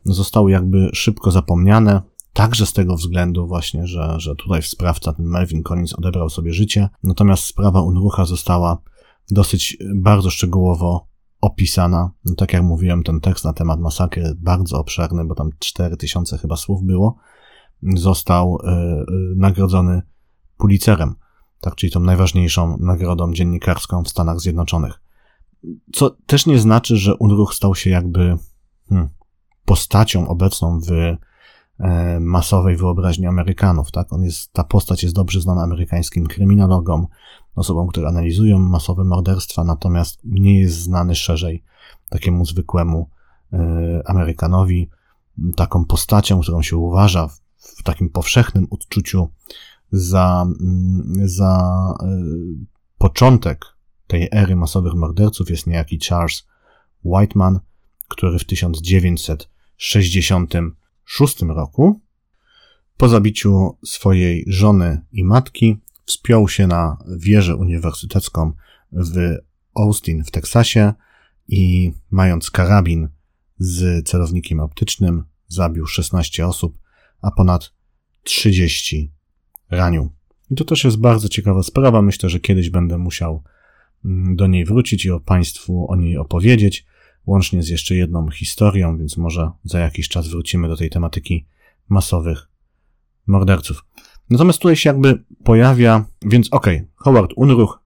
zostały 0.06 0.52
jakby 0.52 0.90
szybko 0.94 1.32
zapomniane, 1.32 2.02
także 2.36 2.66
z 2.66 2.74
tego 2.74 2.96
względu 2.96 3.48
właśnie, 3.48 3.88
że, 3.88 4.16
że 4.18 4.36
tutaj 4.36 4.62
sprawca, 4.62 5.14
ten 5.14 5.26
Melvin 5.26 5.64
Collins, 5.64 5.94
odebrał 5.94 6.30
sobie 6.30 6.54
życie. 6.54 6.90
Natomiast 7.04 7.44
sprawa 7.44 7.82
Unrucha 7.82 8.26
została 8.26 8.78
dosyć 9.32 9.78
bardzo 9.96 10.30
szczegółowo 10.30 11.08
opisana. 11.42 12.12
No, 12.26 12.36
tak 12.36 12.54
jak 12.54 12.64
mówiłem, 12.64 13.04
ten 13.04 13.20
tekst 13.20 13.46
na 13.46 13.54
temat 13.54 13.80
masakry 13.80 14.36
bardzo 14.38 14.80
obszerny, 14.80 15.26
bo 15.26 15.36
tam 15.36 15.50
4000 15.60 16.38
chyba 16.38 16.56
słów 16.56 16.84
było, 16.84 17.18
został 17.96 18.58
y, 18.58 18.70
y, 18.70 19.06
nagrodzony 19.36 20.02
Pulitzerem, 20.58 21.16
tak, 21.62 21.76
czyli 21.76 21.92
tą 21.92 22.00
najważniejszą 22.00 22.78
nagrodą 22.78 23.34
dziennikarską 23.34 24.04
w 24.04 24.10
Stanach 24.10 24.40
Zjednoczonych. 24.40 25.02
Co 25.94 26.10
też 26.26 26.46
nie 26.46 26.60
znaczy, 26.60 26.98
że 26.98 27.16
Unruch 27.16 27.54
stał 27.54 27.76
się 27.76 27.90
jakby 27.90 28.38
hmm, 28.90 29.10
postacią 29.66 30.28
obecną 30.28 30.80
w 30.80 30.92
e, 30.92 31.18
masowej 32.20 32.78
wyobraźni 32.78 33.28
Amerykanów, 33.28 33.92
tak? 33.92 34.14
On 34.14 34.24
jest, 34.24 34.54
ta 34.54 34.64
postać 34.64 35.04
jest 35.04 35.16
dobrze 35.16 35.42
znana 35.42 35.64
amerykańskim 35.64 36.28
kryminologom, 36.28 37.08
osobom, 37.56 37.88
które 37.88 38.08
analizują 38.08 38.60
masowe 38.60 39.04
morderstwa, 39.04 39.64
natomiast 39.64 40.20
nie 40.24 40.60
jest 40.60 40.76
znany 40.76 41.16
szerzej 41.16 41.64
takiemu 42.10 42.46
zwykłemu 42.46 43.10
e, 43.54 44.02
Amerykanowi, 44.06 44.90
taką 45.56 45.86
postacią, 45.86 46.40
którą 46.40 46.62
się 46.62 46.78
uważa 46.78 47.28
w, 47.58 47.84
takim 47.84 48.10
powszechnym 48.10 48.68
odczuciu 48.70 49.30
za, 49.92 50.46
mm, 50.62 51.28
za 51.28 51.74
e, 52.02 52.06
początek 52.98 53.66
tej 54.08 54.30
ery 54.32 54.56
masowych 54.56 54.94
morderców 54.94 55.50
jest 55.50 55.68
niejaki 55.68 56.00
Charles 56.10 56.48
Whiteman, 57.06 57.60
który 58.08 58.32
w 58.32 58.36
1966 61.06 61.42
roku 61.42 62.02
po 62.98 63.10
zabiciu 63.10 63.78
swojej 63.86 64.46
żony 64.48 65.02
i 65.12 65.24
matki 65.24 65.78
wspiął 66.06 66.48
się 66.48 66.68
na 66.68 66.98
wieżę 67.18 67.56
uniwersytecką 67.56 68.52
w 68.92 69.36
Austin 69.76 70.24
w 70.24 70.32
Teksasie 70.32 70.94
i 71.48 71.94
mając 72.12 72.52
karabin 72.52 73.10
z 73.58 74.08
celownikiem 74.08 74.60
optycznym 74.60 75.24
zabił 75.48 75.86
16 75.86 76.48
osób, 76.48 76.78
a 77.22 77.32
ponad 77.32 77.74
30 78.24 79.12
ranił. 79.70 80.12
I 80.52 80.56
to 80.56 80.66
też 80.66 80.84
jest 80.84 80.98
bardzo 80.98 81.30
ciekawa 81.30 81.64
sprawa. 81.64 82.02
Myślę, 82.02 82.30
że 82.30 82.40
kiedyś 82.40 82.70
będę 82.70 82.98
musiał 82.98 83.44
mm, 84.06 84.36
do 84.36 84.48
niej 84.48 84.66
wrócić 84.66 85.06
i 85.06 85.12
o 85.12 85.20
Państwu 85.20 85.92
o 85.92 85.96
niej 85.96 86.18
opowiedzieć 86.18 86.86
łącznie 87.26 87.64
z 87.64 87.70
jeszcze 87.70 87.96
jedną 87.96 88.30
historią, 88.30 88.98
więc 88.98 89.18
może 89.18 89.52
za 89.64 89.80
jakiś 89.80 90.10
czas 90.10 90.28
wrócimy 90.28 90.68
do 90.68 90.78
tej 90.78 90.90
tematyki 90.90 91.46
masowych 91.90 92.48
morderców. 93.28 93.86
Natomiast 94.30 94.60
tutaj 94.60 94.76
się 94.76 94.90
jakby 94.90 95.24
pojawia, 95.44 96.06
więc 96.26 96.48
okej, 96.54 96.76
okay, 96.76 96.88
Howard 96.96 97.32
Unruch 97.36 97.84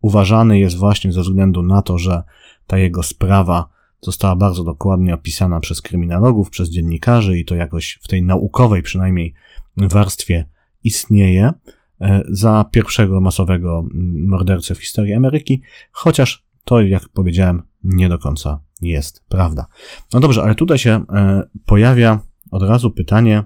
uważany 0.00 0.58
jest 0.58 0.76
właśnie 0.76 1.12
ze 1.12 1.20
względu 1.20 1.62
na 1.62 1.82
to, 1.82 1.98
że 1.98 2.22
ta 2.66 2.78
jego 2.78 3.02
sprawa 3.02 3.68
została 4.00 4.36
bardzo 4.36 4.64
dokładnie 4.64 5.14
opisana 5.14 5.60
przez 5.60 5.82
kryminologów, 5.82 6.50
przez 6.50 6.70
dziennikarzy 6.70 7.38
i 7.38 7.44
to 7.44 7.54
jakoś 7.54 7.98
w 8.02 8.08
tej 8.08 8.22
naukowej 8.22 8.82
przynajmniej 8.82 9.34
warstwie 9.76 10.48
istnieje 10.84 11.52
e, 12.00 12.22
za 12.28 12.64
pierwszego 12.70 13.20
masowego 13.20 13.84
mordercę 14.26 14.74
w 14.74 14.80
historii 14.80 15.14
Ameryki, 15.14 15.62
chociaż 15.90 16.44
to, 16.64 16.80
jak 16.80 17.08
powiedziałem, 17.08 17.62
nie 17.84 18.08
do 18.08 18.18
końca 18.18 18.60
jest 18.82 19.24
prawda. 19.28 19.66
No 20.12 20.20
dobrze, 20.20 20.42
ale 20.42 20.54
tutaj 20.54 20.78
się 20.78 21.04
e, 21.12 21.42
pojawia 21.66 22.20
od 22.50 22.62
razu 22.62 22.90
pytanie, 22.90 23.44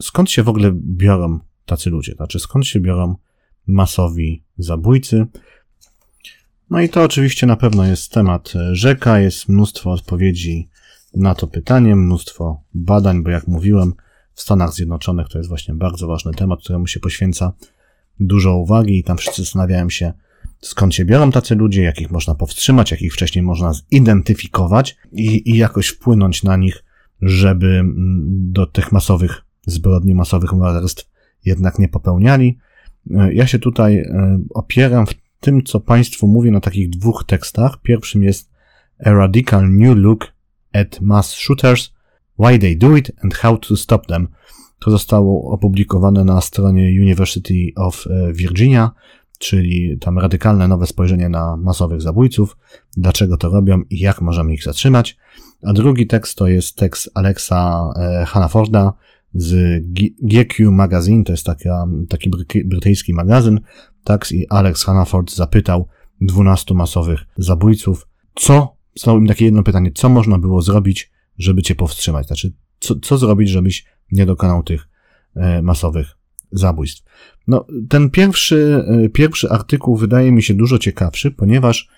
skąd 0.00 0.30
się 0.30 0.42
w 0.42 0.48
ogóle 0.48 0.72
biorą 0.74 1.38
tacy 1.66 1.90
ludzie? 1.90 2.12
Znaczy, 2.12 2.38
skąd 2.38 2.66
się 2.66 2.80
biorą 2.80 3.16
masowi 3.66 4.42
zabójcy? 4.58 5.26
No 6.70 6.80
i 6.80 6.88
to 6.88 7.02
oczywiście 7.02 7.46
na 7.46 7.56
pewno 7.56 7.84
jest 7.84 8.12
temat 8.12 8.52
rzeka, 8.72 9.20
jest 9.20 9.48
mnóstwo 9.48 9.92
odpowiedzi 9.92 10.68
na 11.14 11.34
to 11.34 11.46
pytanie, 11.46 11.96
mnóstwo 11.96 12.62
badań, 12.74 13.22
bo 13.22 13.30
jak 13.30 13.46
mówiłem, 13.46 13.94
w 14.34 14.40
Stanach 14.40 14.72
Zjednoczonych 14.72 15.28
to 15.28 15.38
jest 15.38 15.48
właśnie 15.48 15.74
bardzo 15.74 16.06
ważny 16.06 16.34
temat, 16.34 16.60
któremu 16.60 16.86
się 16.86 17.00
poświęca 17.00 17.52
dużo 18.20 18.56
uwagi 18.56 18.98
i 18.98 19.04
tam 19.04 19.16
wszyscy 19.16 19.42
zastanawiają 19.42 19.90
się, 19.90 20.12
skąd 20.60 20.94
się 20.94 21.04
biorą 21.04 21.30
tacy 21.30 21.54
ludzie, 21.54 21.82
jakich 21.82 22.10
można 22.10 22.34
powstrzymać, 22.34 22.90
jakich 22.90 23.12
wcześniej 23.12 23.42
można 23.42 23.72
zidentyfikować 23.72 24.96
i, 25.12 25.50
i 25.50 25.56
jakoś 25.56 25.88
wpłynąć 25.88 26.42
na 26.42 26.56
nich, 26.56 26.84
żeby 27.22 27.66
mm, 27.66 28.22
do 28.52 28.66
tych 28.66 28.92
masowych 28.92 29.42
zbrodni, 29.66 30.14
masowych 30.14 30.52
morderstw 30.52 31.10
jednak 31.44 31.78
nie 31.78 31.88
popełniali. 31.88 32.58
E, 33.10 33.32
ja 33.34 33.46
się 33.46 33.58
tutaj 33.58 33.98
e, 33.98 34.38
opieram 34.54 35.06
w 35.06 35.14
tym, 35.40 35.62
co 35.62 35.80
Państwu 35.80 36.28
mówię 36.28 36.50
na 36.50 36.60
takich 36.60 36.90
dwóch 36.90 37.24
tekstach. 37.26 37.82
Pierwszym 37.82 38.22
jest 38.22 38.50
A 39.04 39.12
Radical 39.12 39.70
New 39.70 39.96
Look 39.96 40.32
at 40.72 41.00
Mass 41.00 41.30
Shooters, 41.30 41.92
Why 42.38 42.58
They 42.58 42.76
Do 42.76 42.96
It 42.96 43.12
and 43.24 43.34
How 43.34 43.58
to 43.58 43.76
Stop 43.76 44.06
Them. 44.06 44.28
To 44.78 44.90
zostało 44.90 45.50
opublikowane 45.52 46.24
na 46.24 46.40
stronie 46.40 47.02
University 47.02 47.72
of 47.76 48.06
e, 48.06 48.32
Virginia 48.32 48.90
czyli 49.38 49.98
tam 50.00 50.18
radykalne 50.18 50.68
nowe 50.68 50.86
spojrzenie 50.86 51.28
na 51.28 51.56
masowych 51.56 52.02
zabójców, 52.02 52.56
dlaczego 52.96 53.36
to 53.36 53.48
robią 53.48 53.82
i 53.90 53.98
jak 53.98 54.20
możemy 54.20 54.54
ich 54.54 54.62
zatrzymać. 54.62 55.16
A 55.62 55.72
drugi 55.72 56.06
tekst 56.06 56.38
to 56.38 56.46
jest 56.46 56.76
tekst 56.76 57.10
Alexa 57.14 57.90
e, 57.96 58.24
Hannaforda 58.26 58.92
z 59.34 59.82
GQ 60.22 60.72
Magazine, 60.72 61.24
to 61.24 61.32
jest 61.32 61.46
taka, 61.46 61.86
taki 62.08 62.30
brytyjski 62.64 63.14
magazyn, 63.14 63.60
tak, 64.04 64.32
i 64.32 64.48
Alex 64.48 64.84
Hannaford 64.84 65.34
zapytał 65.34 65.88
12 66.20 66.74
masowych 66.74 67.20
zabójców, 67.36 68.08
co, 68.34 68.76
stało 68.98 69.18
im 69.18 69.26
takie 69.26 69.44
jedno 69.44 69.62
pytanie, 69.62 69.90
co 69.94 70.08
można 70.08 70.38
było 70.38 70.62
zrobić, 70.62 71.10
żeby 71.38 71.62
cię 71.62 71.74
powstrzymać, 71.74 72.26
znaczy, 72.26 72.52
co, 72.80 72.94
co 73.00 73.18
zrobić, 73.18 73.48
żebyś 73.48 73.84
nie 74.12 74.26
dokonał 74.26 74.62
tych 74.62 74.88
e, 75.34 75.62
masowych 75.62 76.17
zabójstw. 76.52 77.02
No, 77.46 77.66
ten 77.88 78.10
pierwszy, 78.10 78.84
e, 79.04 79.08
pierwszy 79.08 79.50
artykuł 79.50 79.96
wydaje 79.96 80.32
mi 80.32 80.42
się 80.42 80.54
dużo 80.54 80.78
ciekawszy, 80.78 81.30
ponieważ 81.30 81.88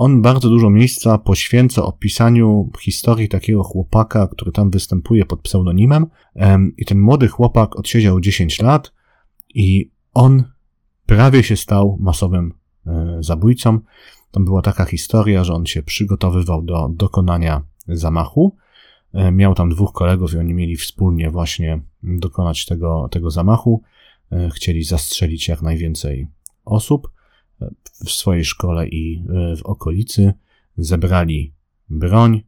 on 0.00 0.22
bardzo 0.22 0.48
dużo 0.48 0.70
miejsca 0.70 1.18
poświęca 1.18 1.82
opisaniu 1.82 2.70
historii 2.80 3.28
takiego 3.28 3.62
chłopaka, 3.62 4.26
który 4.26 4.52
tam 4.52 4.70
występuje 4.70 5.24
pod 5.24 5.40
pseudonimem. 5.40 6.06
I 6.76 6.84
ten 6.84 7.00
młody 7.00 7.28
chłopak 7.28 7.76
odsiedział 7.76 8.20
10 8.20 8.62
lat 8.62 8.92
i 9.54 9.90
on 10.14 10.44
prawie 11.06 11.42
się 11.42 11.56
stał 11.56 11.98
masowym 12.00 12.54
e, 12.86 13.16
zabójcą. 13.20 13.78
Tam 14.30 14.44
była 14.44 14.62
taka 14.62 14.84
historia, 14.84 15.44
że 15.44 15.54
on 15.54 15.66
się 15.66 15.82
przygotowywał 15.82 16.62
do 16.62 16.88
dokonania 16.88 17.62
zamachu. 17.88 18.56
E, 19.12 19.32
miał 19.32 19.54
tam 19.54 19.70
dwóch 19.70 19.92
kolegów 19.92 20.34
i 20.34 20.38
oni 20.38 20.54
mieli 20.54 20.76
wspólnie 20.76 21.30
właśnie 21.30 21.80
dokonać 22.02 22.66
tego, 22.66 23.08
tego 23.10 23.30
zamachu. 23.30 23.82
E, 24.32 24.50
chcieli 24.50 24.84
zastrzelić 24.84 25.48
jak 25.48 25.62
najwięcej 25.62 26.28
osób 26.64 27.10
w 28.06 28.10
swojej 28.10 28.44
szkole 28.44 28.88
i 28.88 29.24
w 29.56 29.62
okolicy. 29.62 30.32
Zebrali 30.76 31.54
broń, 31.90 32.42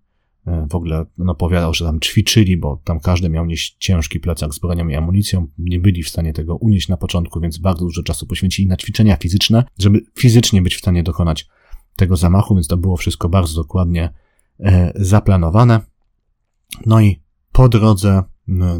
E, 0.46 0.66
w 0.70 0.74
ogóle 0.74 1.06
on 1.20 1.30
opowiadał, 1.30 1.74
że 1.74 1.84
tam 1.84 2.00
ćwiczyli, 2.00 2.56
bo 2.56 2.80
tam 2.84 3.00
każdy 3.00 3.28
miał 3.28 3.46
nieść 3.46 3.76
ciężki 3.78 4.20
plecak 4.20 4.54
z 4.54 4.58
bronią 4.58 4.88
i 4.88 4.94
amunicją. 4.94 5.46
Nie 5.58 5.80
byli 5.80 6.02
w 6.02 6.08
stanie 6.08 6.32
tego 6.32 6.56
unieść 6.56 6.88
na 6.88 6.96
początku, 6.96 7.40
więc 7.40 7.58
bardzo 7.58 7.84
dużo 7.84 8.02
czasu 8.02 8.26
poświęcili 8.26 8.68
na 8.68 8.76
ćwiczenia 8.76 9.16
fizyczne, 9.16 9.64
żeby 9.78 10.00
fizycznie 10.18 10.62
być 10.62 10.76
w 10.76 10.78
stanie 10.78 11.02
dokonać 11.02 11.46
tego 11.96 12.16
zamachu, 12.16 12.54
więc 12.54 12.68
to 12.68 12.76
było 12.76 12.96
wszystko 12.96 13.28
bardzo 13.28 13.62
dokładnie 13.62 14.10
e, 14.60 14.92
zaplanowane. 14.94 15.80
No 16.86 17.00
i 17.00 17.22
po 17.52 17.68
drodze 17.68 18.22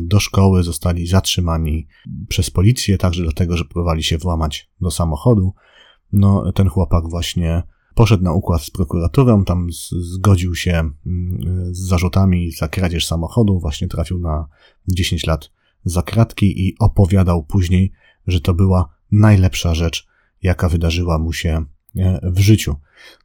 do 0.01 0.21
szkoły 0.21 0.63
zostali 0.63 1.07
zatrzymani 1.07 1.87
przez 2.29 2.51
policję, 2.51 2.99
także 2.99 3.23
dlatego, 3.23 3.57
że 3.57 3.65
próbowali 3.65 4.03
się 4.03 4.19
włamać 4.19 4.71
do 4.81 4.91
samochodu. 4.91 5.55
No, 6.13 6.53
ten 6.53 6.69
chłopak 6.69 7.09
właśnie 7.09 7.63
Poszedł 7.95 8.25
na 8.25 8.33
układ 8.33 8.63
z 8.63 8.71
prokuraturą, 8.71 9.45
tam 9.45 9.67
zgodził 10.01 10.55
się 10.55 10.73
mm, 10.73 10.95
z 11.71 11.79
zarzutami 11.79 12.51
za 12.51 12.69
kradzież 12.69 13.07
samochodu, 13.07 13.61
właśnie 13.61 13.89
trafił 13.89 14.19
na 14.19 14.47
10 14.89 15.27
lat 15.27 15.51
za 15.85 16.03
kratki 16.03 16.67
i 16.69 16.75
opowiadał 16.79 17.45
później, 17.45 17.93
że 18.27 18.41
to 18.41 18.55
była 18.55 18.89
najlepsza 19.13 19.75
rzecz, 19.75 20.07
jaka 20.43 20.69
wydarzyła 20.69 21.19
mu 21.19 21.33
się 21.33 21.65
e, 21.97 22.31
w 22.33 22.39
życiu. 22.39 22.77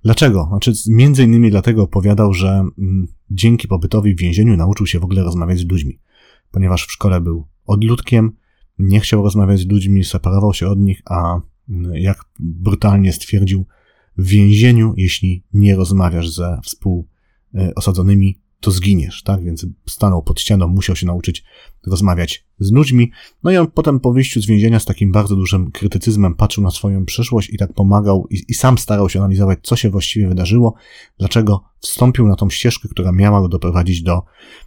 Dlaczego? 0.03 0.47
Znaczy, 0.49 0.73
między 0.87 1.23
innymi 1.23 1.51
dlatego 1.51 1.83
opowiadał, 1.83 2.33
że 2.33 2.49
mm, 2.49 3.07
dzięki 3.31 3.67
pobytowi 3.67 4.15
w 4.15 4.19
więzieniu 4.19 4.57
nauczył 4.57 4.87
się 4.87 4.99
w 4.99 5.03
ogóle 5.03 5.23
rozmawiać 5.23 5.59
z 5.59 5.71
ludźmi, 5.71 5.99
ponieważ 6.51 6.87
w 6.87 6.91
szkole 6.91 7.21
był 7.21 7.47
odludkiem, 7.65 8.31
nie 8.79 8.99
chciał 8.99 9.23
rozmawiać 9.23 9.59
z 9.59 9.67
ludźmi, 9.67 10.03
separował 10.03 10.53
się 10.53 10.67
od 10.67 10.79
nich, 10.79 11.01
a 11.05 11.39
mm, 11.69 11.93
jak 11.95 12.25
brutalnie 12.39 13.13
stwierdził, 13.13 13.65
w 14.17 14.27
więzieniu, 14.27 14.93
jeśli 14.97 15.43
nie 15.53 15.75
rozmawiasz 15.75 16.29
ze 16.29 16.59
współosadzonymi, 16.63 18.39
to 18.59 18.71
zginiesz, 18.71 19.23
tak? 19.23 19.43
Więc 19.43 19.65
stanął 19.85 20.23
pod 20.23 20.41
ścianą, 20.41 20.67
musiał 20.67 20.95
się 20.95 21.05
nauczyć 21.05 21.43
rozmawiać 21.87 22.45
z 22.59 22.71
ludźmi. 22.71 23.11
No 23.43 23.51
i 23.51 23.57
on 23.57 23.67
potem 23.67 23.99
po 23.99 24.13
wyjściu 24.13 24.41
z 24.41 24.45
więzienia 24.45 24.79
z 24.79 24.85
takim 24.85 25.11
bardzo 25.11 25.35
dużym 25.35 25.71
krytycyzmem 25.71 26.35
patrzył 26.35 26.63
na 26.63 26.71
swoją 26.71 27.05
przeszłość 27.05 27.49
i 27.49 27.57
tak 27.57 27.73
pomagał 27.73 28.27
i, 28.29 28.43
i 28.47 28.53
sam 28.53 28.77
starał 28.77 29.09
się 29.09 29.19
analizować, 29.19 29.59
co 29.61 29.75
się 29.75 29.89
właściwie 29.89 30.27
wydarzyło, 30.27 30.73
dlaczego 31.19 31.63
wstąpił 31.79 32.27
na 32.27 32.35
tą 32.35 32.49
ścieżkę, 32.49 32.89
która 32.89 33.11
miała 33.11 33.41
go 33.41 33.47
doprowadzić 33.47 34.01
do 34.01 34.21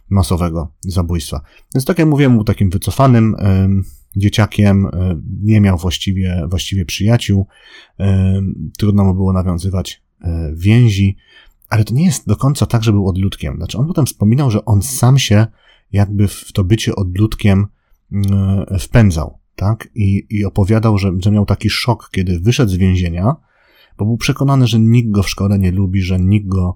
masowego 0.09 0.73
zabójstwa. 0.81 1.41
Więc 1.75 1.85
tak 1.85 1.99
jak 1.99 2.07
mówiłem, 2.07 2.35
był 2.35 2.43
takim 2.43 2.69
wycofanym, 2.69 3.35
dzieciakiem, 4.15 4.85
e, 4.85 5.21
nie 5.43 5.61
miał 5.61 5.77
właściwie, 5.77 6.47
właściwie 6.49 6.85
przyjaciół, 6.85 7.47
e, 7.99 8.41
trudno 8.77 9.03
mu 9.03 9.13
było 9.13 9.33
nawiązywać 9.33 10.01
e, 10.21 10.51
więzi, 10.55 11.17
ale 11.71 11.83
to 11.83 11.93
nie 11.93 12.05
jest 12.05 12.27
do 12.27 12.35
końca 12.35 12.65
tak, 12.65 12.83
że 12.83 12.91
był 12.91 13.07
odludkiem. 13.07 13.55
Znaczy 13.55 13.77
on 13.77 13.87
potem 13.87 14.05
wspominał, 14.05 14.51
że 14.51 14.65
on 14.65 14.81
sam 14.81 15.19
się 15.19 15.47
jakby 15.91 16.27
w 16.27 16.51
to 16.53 16.63
bycie 16.63 16.95
odludkiem 16.95 17.67
wpędzał, 18.79 19.39
tak? 19.55 19.89
I, 19.95 20.27
i 20.29 20.45
opowiadał, 20.45 20.97
że, 20.97 21.11
że 21.19 21.31
miał 21.31 21.45
taki 21.45 21.69
szok, 21.69 22.09
kiedy 22.11 22.39
wyszedł 22.39 22.71
z 22.71 22.75
więzienia, 22.75 23.35
bo 23.97 24.05
był 24.05 24.17
przekonany, 24.17 24.67
że 24.67 24.79
nikt 24.79 25.11
go 25.11 25.23
w 25.23 25.29
szkole 25.29 25.59
nie 25.59 25.71
lubi, 25.71 26.01
że 26.01 26.19
nikt 26.19 26.47
go, 26.47 26.75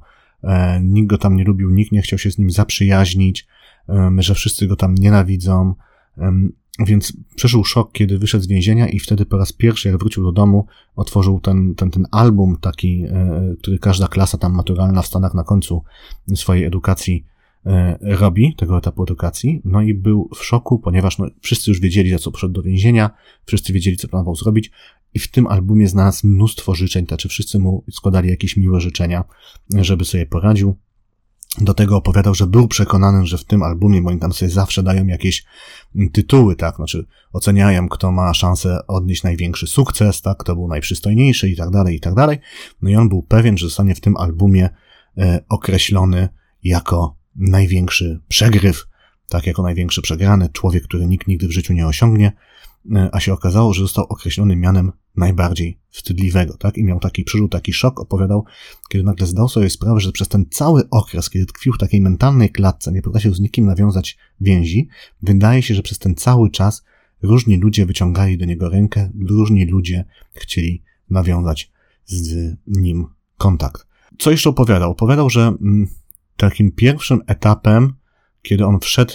nikt 0.81 1.09
go 1.09 1.17
tam 1.17 1.35
nie 1.35 1.43
lubił, 1.43 1.71
nikt 1.71 1.91
nie 1.91 2.01
chciał 2.01 2.19
się 2.19 2.31
z 2.31 2.37
nim 2.37 2.51
zaprzyjaźnić, 2.51 3.47
że 4.17 4.35
wszyscy 4.35 4.67
go 4.67 4.75
tam 4.75 4.95
nienawidzą, 4.95 5.73
więc 6.79 7.13
przeżył 7.35 7.63
szok, 7.63 7.91
kiedy 7.91 8.19
wyszedł 8.19 8.43
z 8.43 8.47
więzienia 8.47 8.89
i 8.89 8.99
wtedy 8.99 9.25
po 9.25 9.37
raz 9.37 9.53
pierwszy, 9.53 9.89
jak 9.89 9.97
wrócił 9.97 10.23
do 10.23 10.31
domu, 10.31 10.65
otworzył 10.95 11.39
ten, 11.39 11.75
ten, 11.75 11.91
ten 11.91 12.07
album 12.11 12.57
taki, 12.61 13.03
e, 13.03 13.55
który 13.59 13.79
każda 13.79 14.07
klasa 14.07 14.37
tam 14.37 14.53
maturalna 14.53 15.01
w 15.01 15.07
Stanach 15.07 15.33
na 15.33 15.43
końcu 15.43 15.83
swojej 16.35 16.63
edukacji 16.65 17.25
e, 17.65 17.97
robi, 18.01 18.55
tego 18.57 18.77
etapu 18.77 19.03
edukacji. 19.03 19.61
No 19.65 19.81
i 19.81 19.93
był 19.93 20.29
w 20.35 20.43
szoku, 20.43 20.79
ponieważ 20.79 21.17
no, 21.17 21.27
wszyscy 21.41 21.71
już 21.71 21.79
wiedzieli, 21.79 22.09
za 22.09 22.19
co 22.19 22.31
poszedł 22.31 22.53
do 22.53 22.61
więzienia, 22.61 23.09
wszyscy 23.45 23.73
wiedzieli, 23.73 23.97
co 23.97 24.07
planował 24.07 24.35
zrobić 24.35 24.71
i 25.13 25.19
w 25.19 25.31
tym 25.31 25.47
albumie 25.47 25.87
znalazł 25.87 26.27
mnóstwo 26.27 26.75
życzeń, 26.75 27.05
znaczy 27.05 27.29
wszyscy 27.29 27.59
mu 27.59 27.83
składali 27.91 28.29
jakieś 28.29 28.57
miłe 28.57 28.81
życzenia, 28.81 29.23
żeby 29.75 30.05
sobie 30.05 30.25
poradził. 30.25 30.75
Do 31.57 31.73
tego 31.73 31.97
opowiadał, 31.97 32.35
że 32.35 32.47
był 32.47 32.67
przekonany, 32.67 33.25
że 33.25 33.37
w 33.37 33.45
tym 33.45 33.63
albumie, 33.63 34.01
bo 34.01 34.09
oni 34.09 34.19
tam 34.19 34.33
sobie 34.33 34.51
zawsze 34.51 34.83
dają 34.83 35.07
jakieś 35.07 35.45
tytuły, 36.13 36.55
tak, 36.55 36.75
znaczy 36.75 37.05
oceniają, 37.33 37.89
kto 37.89 38.11
ma 38.11 38.33
szansę 38.33 38.87
odnieść 38.87 39.23
największy 39.23 39.67
sukces, 39.67 40.21
tak, 40.21 40.37
kto 40.37 40.55
był 40.55 40.67
najprzystojniejszy 40.67 41.49
i 41.49 41.55
tak 41.55 41.69
dalej, 41.69 41.95
i 41.95 41.99
tak 41.99 42.13
dalej. 42.13 42.37
No 42.81 42.89
i 42.89 42.95
on 42.95 43.09
był 43.09 43.23
pewien, 43.23 43.57
że 43.57 43.65
zostanie 43.65 43.95
w 43.95 44.01
tym 44.01 44.17
albumie 44.17 44.69
e, 45.17 45.43
określony 45.49 46.29
jako 46.63 47.17
największy 47.35 48.19
przegryw, 48.27 48.87
tak, 49.29 49.47
jako 49.47 49.63
największy 49.63 50.01
przegrany, 50.01 50.49
człowiek, 50.49 50.83
który 50.83 51.07
nikt 51.07 51.27
nigdy 51.27 51.47
w 51.47 51.51
życiu 51.51 51.73
nie 51.73 51.87
osiągnie, 51.87 52.31
a 53.11 53.19
się 53.19 53.33
okazało, 53.33 53.73
że 53.73 53.81
został 53.81 54.05
określony 54.05 54.55
mianem 54.55 54.91
najbardziej 55.15 55.79
wstydliwego, 55.89 56.57
tak? 56.57 56.77
I 56.77 56.83
miał 56.83 56.99
taki, 56.99 57.23
przeżył 57.23 57.47
taki 57.47 57.73
szok, 57.73 57.99
opowiadał, 57.99 58.45
kiedy 58.89 59.03
nagle 59.03 59.27
zdał 59.27 59.49
sobie 59.49 59.69
sprawę, 59.69 59.99
że 59.99 60.11
przez 60.11 60.27
ten 60.27 60.45
cały 60.49 60.89
okres, 60.89 61.29
kiedy 61.29 61.45
tkwił 61.45 61.73
w 61.73 61.77
takiej 61.77 62.01
mentalnej 62.01 62.49
klatce, 62.49 62.91
nie 62.91 63.01
potrafił 63.01 63.33
z 63.33 63.39
nikim 63.39 63.65
nawiązać 63.65 64.17
więzi, 64.41 64.87
wydaje 65.21 65.61
się, 65.61 65.75
że 65.75 65.81
przez 65.81 65.99
ten 65.99 66.15
cały 66.15 66.51
czas 66.51 66.83
różni 67.21 67.57
ludzie 67.57 67.85
wyciągali 67.85 68.37
do 68.37 68.45
niego 68.45 68.69
rękę, 68.69 69.11
różni 69.29 69.65
ludzie 69.65 70.05
chcieli 70.33 70.83
nawiązać 71.09 71.71
z 72.05 72.55
nim 72.67 73.07
kontakt. 73.37 73.87
Co 74.19 74.31
jeszcze 74.31 74.49
opowiadał? 74.49 74.91
Opowiadał, 74.91 75.29
że 75.29 75.41
mm, 75.41 75.87
takim 76.37 76.71
pierwszym 76.71 77.21
etapem, 77.27 77.93
kiedy 78.41 78.65
on 78.65 78.79
wszedł, 78.79 79.13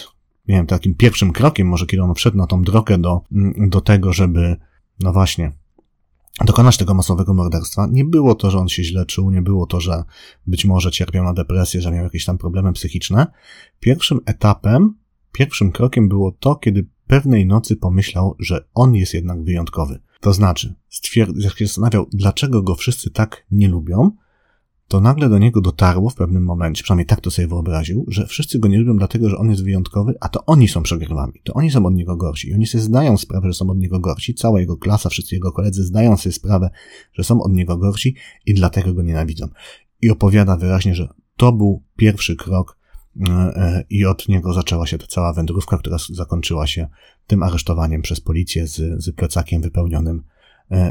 nie 0.51 0.57
wiem, 0.57 0.67
takim 0.67 0.95
pierwszym 0.95 1.31
krokiem, 1.31 1.67
może 1.67 1.85
kiedy 1.85 2.03
on 2.03 2.15
wszedł 2.15 2.37
na 2.37 2.47
tą 2.47 2.63
drogę 2.63 2.97
do, 2.97 3.21
mm, 3.31 3.69
do 3.69 3.81
tego, 3.81 4.13
żeby, 4.13 4.55
no 4.99 5.13
właśnie, 5.13 5.51
dokonać 6.45 6.77
tego 6.77 6.93
masowego 6.93 7.33
morderstwa. 7.33 7.87
Nie 7.91 8.05
było 8.05 8.35
to, 8.35 8.51
że 8.51 8.57
on 8.57 8.69
się 8.69 8.83
źle 8.83 9.05
czuł, 9.05 9.31
nie 9.31 9.41
było 9.41 9.65
to, 9.65 9.79
że 9.79 10.03
być 10.47 10.65
może 10.65 10.91
cierpiał 10.91 11.23
na 11.23 11.33
depresję, 11.33 11.81
że 11.81 11.91
miał 11.91 12.03
jakieś 12.03 12.25
tam 12.25 12.37
problemy 12.37 12.73
psychiczne. 12.73 13.27
Pierwszym 13.79 14.19
etapem, 14.25 14.95
pierwszym 15.31 15.71
krokiem 15.71 16.09
było 16.09 16.31
to, 16.31 16.55
kiedy 16.55 16.87
pewnej 17.07 17.45
nocy 17.45 17.75
pomyślał, 17.75 18.35
że 18.39 18.67
on 18.73 18.95
jest 18.95 19.13
jednak 19.13 19.43
wyjątkowy. 19.43 19.99
To 20.21 20.33
znaczy, 20.33 20.75
stwierdził, 20.89 21.43
jak 21.43 21.57
się 21.57 21.65
zastanawiał, 21.65 22.07
dlaczego 22.13 22.61
go 22.61 22.75
wszyscy 22.75 23.09
tak 23.09 23.45
nie 23.51 23.67
lubią, 23.67 24.11
to 24.91 25.01
nagle 25.01 25.29
do 25.29 25.37
niego 25.37 25.61
dotarło 25.61 26.09
w 26.09 26.15
pewnym 26.15 26.43
momencie, 26.43 26.83
przynajmniej 26.83 27.05
tak 27.05 27.21
to 27.21 27.31
sobie 27.31 27.47
wyobraził, 27.47 28.05
że 28.07 28.27
wszyscy 28.27 28.59
go 28.59 28.67
nie 28.67 28.79
lubią 28.79 28.97
dlatego, 28.97 29.29
że 29.29 29.37
on 29.37 29.49
jest 29.49 29.63
wyjątkowy, 29.63 30.13
a 30.19 30.29
to 30.29 30.45
oni 30.45 30.67
są 30.67 30.83
przegrywami, 30.83 31.41
to 31.43 31.53
oni 31.53 31.71
są 31.71 31.85
od 31.85 31.93
niego 31.93 32.17
gorsi. 32.17 32.49
I 32.49 32.53
oni 32.53 32.67
sobie 32.67 32.83
zdają 32.83 33.17
sprawę, 33.17 33.47
że 33.47 33.53
są 33.53 33.69
od 33.69 33.77
niego 33.77 33.99
gorsi, 33.99 34.35
cała 34.35 34.59
jego 34.59 34.77
klasa, 34.77 35.09
wszyscy 35.09 35.35
jego 35.35 35.51
koledzy 35.51 35.83
zdają 35.83 36.17
sobie 36.17 36.33
sprawę, 36.33 36.69
że 37.13 37.23
są 37.23 37.41
od 37.41 37.53
niego 37.53 37.77
gorsi 37.77 38.15
i 38.45 38.53
dlatego 38.53 38.93
go 38.93 39.03
nienawidzą. 39.03 39.47
I 40.01 40.09
opowiada 40.09 40.57
wyraźnie, 40.57 40.95
że 40.95 41.07
to 41.37 41.51
był 41.51 41.83
pierwszy 41.95 42.35
krok 42.35 42.77
e, 43.29 43.31
e, 43.31 43.83
i 43.89 44.05
od 44.05 44.29
niego 44.29 44.53
zaczęła 44.53 44.87
się 44.87 44.97
ta 44.97 45.07
cała 45.07 45.33
wędrówka, 45.33 45.77
która 45.77 45.97
zakończyła 46.09 46.67
się 46.67 46.87
tym 47.27 47.43
aresztowaniem 47.43 48.01
przez 48.01 48.21
policję 48.21 48.67
z, 48.67 49.03
z 49.03 49.15
plecakiem 49.15 49.61
wypełnionym 49.61 50.23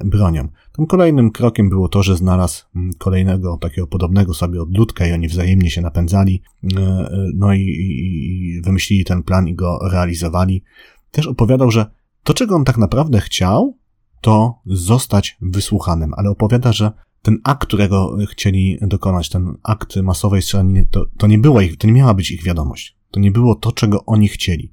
bronią. 0.04 0.48
Tym 0.72 0.86
kolejnym 0.86 1.30
krokiem 1.30 1.68
było 1.68 1.88
to, 1.88 2.02
że 2.02 2.16
znalazł 2.16 2.64
mm, 2.76 2.90
kolejnego 2.98 3.56
takiego 3.56 3.86
podobnego 3.86 4.34
sobie 4.34 4.62
odludka 4.62 5.06
i 5.06 5.12
oni 5.12 5.28
wzajemnie 5.28 5.70
się 5.70 5.80
napędzali, 5.80 6.42
e, 6.76 6.80
e, 6.80 7.08
no 7.34 7.54
i, 7.54 7.60
i 7.60 8.62
wymyślili 8.62 9.04
ten 9.04 9.22
plan 9.22 9.48
i 9.48 9.54
go 9.54 9.78
realizowali. 9.92 10.62
Też 11.10 11.26
opowiadał, 11.26 11.70
że 11.70 11.86
to, 12.22 12.34
czego 12.34 12.56
on 12.56 12.64
tak 12.64 12.78
naprawdę 12.78 13.20
chciał, 13.20 13.78
to 14.20 14.54
zostać 14.66 15.36
wysłuchanym, 15.40 16.14
ale 16.16 16.30
opowiada, 16.30 16.72
że 16.72 16.92
ten 17.22 17.38
akt, 17.44 17.66
którego 17.66 18.16
chcieli 18.30 18.78
dokonać, 18.82 19.28
ten 19.28 19.56
akt 19.62 19.96
masowej 19.96 20.42
strzelaniny, 20.42 20.86
to, 20.90 21.06
to 21.18 21.26
nie 21.26 21.38
była 21.38 21.62
ich, 21.62 21.76
to 21.76 21.86
nie 21.86 21.92
miała 21.92 22.14
być 22.14 22.30
ich 22.30 22.44
wiadomość. 22.44 22.96
To 23.10 23.20
nie 23.20 23.30
było 23.30 23.54
to, 23.54 23.72
czego 23.72 24.04
oni 24.04 24.28
chcieli. 24.28 24.72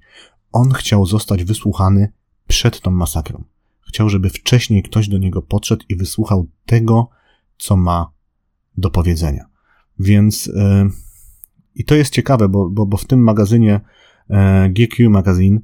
On 0.51 0.71
chciał 0.71 1.05
zostać 1.05 1.43
wysłuchany 1.43 2.11
przed 2.47 2.81
tą 2.81 2.91
masakrą. 2.91 3.43
Chciał, 3.87 4.09
żeby 4.09 4.29
wcześniej 4.29 4.83
ktoś 4.83 5.09
do 5.09 5.17
niego 5.17 5.41
podszedł 5.41 5.85
i 5.89 5.95
wysłuchał 5.95 6.47
tego, 6.65 7.09
co 7.57 7.77
ma 7.77 8.11
do 8.77 8.89
powiedzenia. 8.89 9.45
Więc 9.99 10.45
yy, 10.45 10.89
i 11.75 11.85
to 11.85 11.95
jest 11.95 12.13
ciekawe, 12.13 12.49
bo, 12.49 12.69
bo, 12.69 12.85
bo 12.85 12.97
w 12.97 13.05
tym 13.05 13.23
magazynie 13.23 13.81
yy, 14.29 14.37
GQ 14.69 15.09
Magazine 15.09 15.59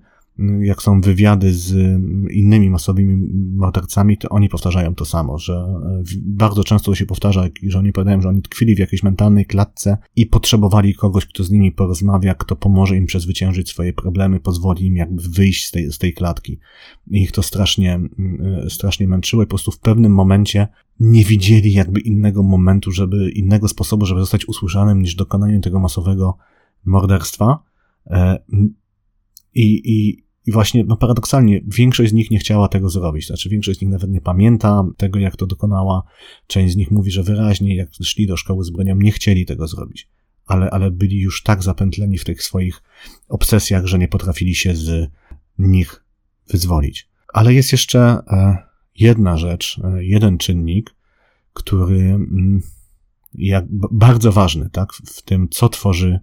jak 0.60 0.82
są 0.82 1.02
wywiady 1.02 1.54
z 1.54 2.02
innymi 2.32 2.70
masowymi 2.70 3.30
mordercami, 3.56 4.18
to 4.18 4.30
oni 4.30 4.50
powtarzają 4.50 4.96
to 4.96 5.06
samo, 5.06 5.38
że 5.38 5.54
e, 5.54 6.04
bardzo 6.22 6.64
często 6.64 6.92
to 6.92 6.96
się 6.96 7.06
powtarza, 7.06 7.50
że 7.64 7.80
oni 7.80 7.94
powiadają, 7.94 8.22
że 8.22 8.30
oni 8.30 8.42
tkwili 8.42 8.76
w 8.76 8.80
jakiejś 8.80 9.04
mentalnej 9.04 9.46
klatce 9.46 9.98
i 10.16 10.26
potrzebowali 10.26 10.96
kogoś, 10.96 11.26
kto 11.26 11.44
z 11.44 11.52
nimi 11.52 11.72
porozmawia, 11.72 12.36
kto 12.36 12.56
pomoże 12.56 12.98
im 12.98 13.06
przezwyciężyć 13.06 13.70
swoje 13.70 13.94
problemy, 13.94 14.40
pozwoli 14.40 14.86
im 14.86 14.96
jakby 14.96 15.22
wyjść 15.22 15.68
z 15.68 15.72
tej, 15.72 15.92
z 15.92 15.98
tej 15.98 16.14
klatki. 16.14 16.60
I 17.12 17.22
ich 17.22 17.32
to 17.32 17.44
strasznie, 17.44 18.00
e, 18.66 18.70
strasznie 18.70 19.08
męczyło 19.08 19.44
i 19.44 19.46
po 19.46 19.50
prostu 19.50 19.72
w 19.72 19.80
pewnym 19.80 20.14
momencie 20.14 20.68
nie 21.00 21.26
widzieli 21.26 21.74
jakby 21.74 22.00
innego 22.00 22.44
momentu, 22.44 22.92
żeby, 22.92 23.32
innego 23.32 23.68
sposobu, 23.68 24.06
żeby 24.06 24.20
zostać 24.20 24.46
usłyszanym 24.46 25.02
niż 25.02 25.16
dokonanie 25.16 25.60
tego 25.60 25.80
masowego 25.80 26.38
morderstwa. 26.86 27.60
E, 28.08 28.40
I, 29.56 29.82
i, 29.86 30.23
i 30.46 30.52
właśnie, 30.52 30.84
no 30.84 30.98
paradoksalnie, 30.98 31.62
większość 31.68 32.12
z 32.12 32.14
nich 32.14 32.32
nie 32.32 32.40
chciała 32.40 32.68
tego 32.68 32.90
zrobić. 32.90 33.28
Znaczy, 33.28 33.50
większość 33.50 33.80
z 33.80 33.82
nich 33.82 33.92
nawet 33.92 34.10
nie 34.10 34.22
pamięta 34.22 34.84
tego, 34.98 35.20
jak 35.20 35.36
to 35.36 35.48
dokonała. 35.48 36.04
Część 36.48 36.74
z 36.74 36.78
nich 36.78 36.92
mówi, 36.92 37.12
że 37.12 37.24
wyraźnie, 37.24 37.76
jak 37.76 37.90
szli 38.04 38.28
do 38.28 38.38
szkoły 38.38 38.64
z 38.64 38.70
bronią, 38.70 38.96
nie 38.96 39.12
chcieli 39.12 39.46
tego 39.46 39.68
zrobić. 39.68 40.10
Ale, 40.46 40.70
ale 40.70 40.92
byli 40.92 41.20
już 41.20 41.44
tak 41.44 41.64
zapętleni 41.64 42.18
w 42.18 42.26
tych 42.26 42.44
swoich 42.44 42.84
obsesjach, 43.30 43.86
że 43.86 44.00
nie 44.00 44.08
potrafili 44.08 44.56
się 44.56 44.76
z 44.76 45.12
nich 45.58 46.04
wyzwolić. 46.50 47.10
Ale 47.34 47.54
jest 47.54 47.72
jeszcze 47.72 48.00
e, 48.00 48.58
jedna 49.00 49.38
rzecz, 49.38 49.80
e, 49.84 50.04
jeden 50.04 50.38
czynnik, 50.38 50.96
który 51.54 52.00
mm, 52.00 52.62
jak 53.34 53.66
bardzo 53.92 54.32
ważny, 54.32 54.70
tak, 54.70 54.94
w 54.94 55.22
tym, 55.22 55.50
co 55.50 55.70
tworzy 55.70 56.20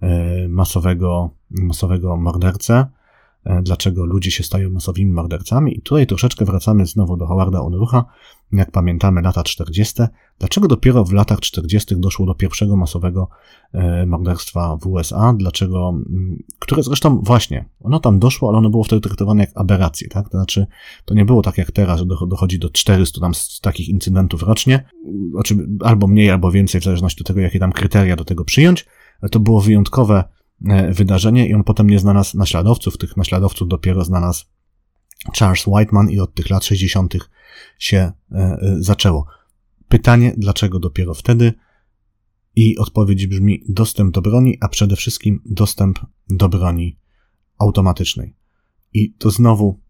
e, 0.00 0.48
masowego, 0.48 1.30
masowego 1.50 2.16
mordercę, 2.16 2.86
dlaczego 3.62 4.04
ludzie 4.04 4.30
się 4.30 4.42
stają 4.42 4.70
masowymi 4.70 5.12
mordercami. 5.12 5.78
I 5.78 5.82
tutaj 5.82 6.06
troszeczkę 6.06 6.44
wracamy 6.44 6.86
znowu 6.86 7.16
do 7.16 7.26
Howarda 7.26 7.60
Unrucha, 7.60 8.04
jak 8.52 8.70
pamiętamy 8.70 9.22
lata 9.22 9.42
40. 9.42 10.02
Dlaczego 10.38 10.68
dopiero 10.68 11.04
w 11.04 11.12
latach 11.12 11.40
40. 11.40 11.96
doszło 11.96 12.26
do 12.26 12.34
pierwszego 12.34 12.76
masowego 12.76 13.28
e, 13.72 14.06
morderstwa 14.06 14.76
w 14.76 14.86
USA? 14.86 15.34
Dlaczego, 15.38 15.88
mm, 15.88 16.42
które 16.58 16.82
zresztą 16.82 17.20
właśnie, 17.20 17.68
ono 17.80 18.00
tam 18.00 18.18
doszło, 18.18 18.48
ale 18.48 18.58
ono 18.58 18.70
było 18.70 18.84
wtedy 18.84 19.00
traktowane 19.00 19.42
jak 19.42 19.50
aberracje, 19.54 20.08
tak? 20.08 20.28
To 20.28 20.38
znaczy, 20.38 20.66
to 21.04 21.14
nie 21.14 21.24
było 21.24 21.42
tak 21.42 21.58
jak 21.58 21.72
teraz, 21.72 21.98
że 21.98 22.06
dochodzi 22.06 22.58
do 22.58 22.70
400 22.70 23.20
tam 23.20 23.32
takich 23.62 23.88
incydentów 23.88 24.42
rocznie, 24.42 24.84
znaczy 25.32 25.68
albo 25.80 26.06
mniej, 26.06 26.30
albo 26.30 26.50
więcej, 26.50 26.80
w 26.80 26.84
zależności 26.84 27.20
od 27.20 27.26
tego, 27.26 27.40
jakie 27.40 27.58
tam 27.58 27.72
kryteria 27.72 28.16
do 28.16 28.24
tego 28.24 28.44
przyjąć, 28.44 28.86
ale 29.20 29.28
to 29.28 29.40
było 29.40 29.60
wyjątkowe 29.60 30.24
E, 30.24 30.43
wydarzenie 30.90 31.48
i 31.48 31.54
on 31.54 31.64
potem 31.64 31.90
nie 31.90 31.98
znalazł 31.98 32.38
naśladowców. 32.38 32.98
Tych 32.98 33.16
naśladowców 33.16 33.68
dopiero 33.68 34.04
znalazł 34.04 34.44
Charles 35.38 35.66
Whiteman 35.66 36.10
i 36.10 36.20
od 36.20 36.34
tych 36.34 36.50
lat 36.50 36.64
60. 36.64 37.14
się 37.78 37.98
e, 37.98 38.36
e, 38.36 38.76
zaczęło. 38.78 39.26
Pytanie, 39.88 40.34
dlaczego 40.36 40.78
dopiero 40.78 41.14
wtedy? 41.14 41.52
I 42.56 42.78
odpowiedź 42.78 43.26
brzmi 43.26 43.64
dostęp 43.68 44.14
do 44.14 44.22
broni, 44.22 44.58
a 44.60 44.68
przede 44.68 44.96
wszystkim 44.96 45.42
dostęp 45.46 45.98
do 46.30 46.48
broni 46.48 46.98
automatycznej. 47.58 48.36
I 48.92 49.12
to 49.12 49.30
znowu 49.30 49.80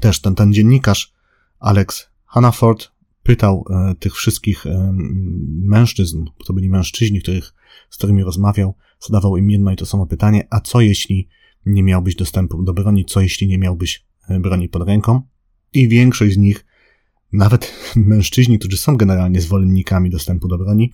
też 0.00 0.20
ten, 0.20 0.34
ten 0.34 0.52
dziennikarz 0.52 1.14
Alex 1.58 2.10
Hannaford 2.24 2.92
pytał 3.22 3.64
e, 3.70 3.94
tych 3.94 4.14
wszystkich 4.14 4.66
e, 4.66 4.94
mężczyzn, 5.48 6.24
to 6.46 6.52
byli 6.52 6.70
mężczyźni, 6.70 7.22
których, 7.22 7.54
z 7.90 7.96
którymi 7.96 8.22
rozmawiał, 8.22 8.74
zadawał 9.06 9.36
im 9.36 9.50
jedno 9.50 9.72
i 9.72 9.76
to 9.76 9.86
samo 9.86 10.06
pytanie, 10.06 10.46
a 10.50 10.60
co 10.60 10.80
jeśli 10.80 11.28
nie 11.66 11.82
miałbyś 11.82 12.16
dostępu 12.16 12.62
do 12.62 12.72
broni, 12.72 13.04
co 13.04 13.20
jeśli 13.20 13.48
nie 13.48 13.58
miałbyś 13.58 14.06
e, 14.28 14.40
broni 14.40 14.68
pod 14.68 14.88
ręką? 14.88 15.22
I 15.72 15.88
większość 15.88 16.34
z 16.34 16.36
nich, 16.36 16.66
nawet 17.32 17.72
mężczyźni, 17.96 18.58
którzy 18.58 18.76
są 18.76 18.96
generalnie 18.96 19.40
zwolennikami 19.40 20.10
dostępu 20.10 20.48
do 20.48 20.58
broni, 20.58 20.92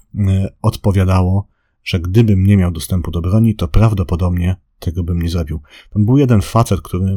odpowiadało, 0.63 1.49
że 1.85 2.01
gdybym 2.01 2.47
nie 2.47 2.57
miał 2.57 2.71
dostępu 2.71 3.11
do 3.11 3.21
broni, 3.21 3.55
to 3.55 3.69
prawdopodobnie 3.69 4.57
tego 4.79 5.05
bym 5.05 5.23
nie 5.23 5.29
zrobił. 5.29 5.61
Tam 5.91 6.05
był 6.05 6.19
jeden 6.19 6.43
facet, 6.43 6.81
który, 6.81 7.17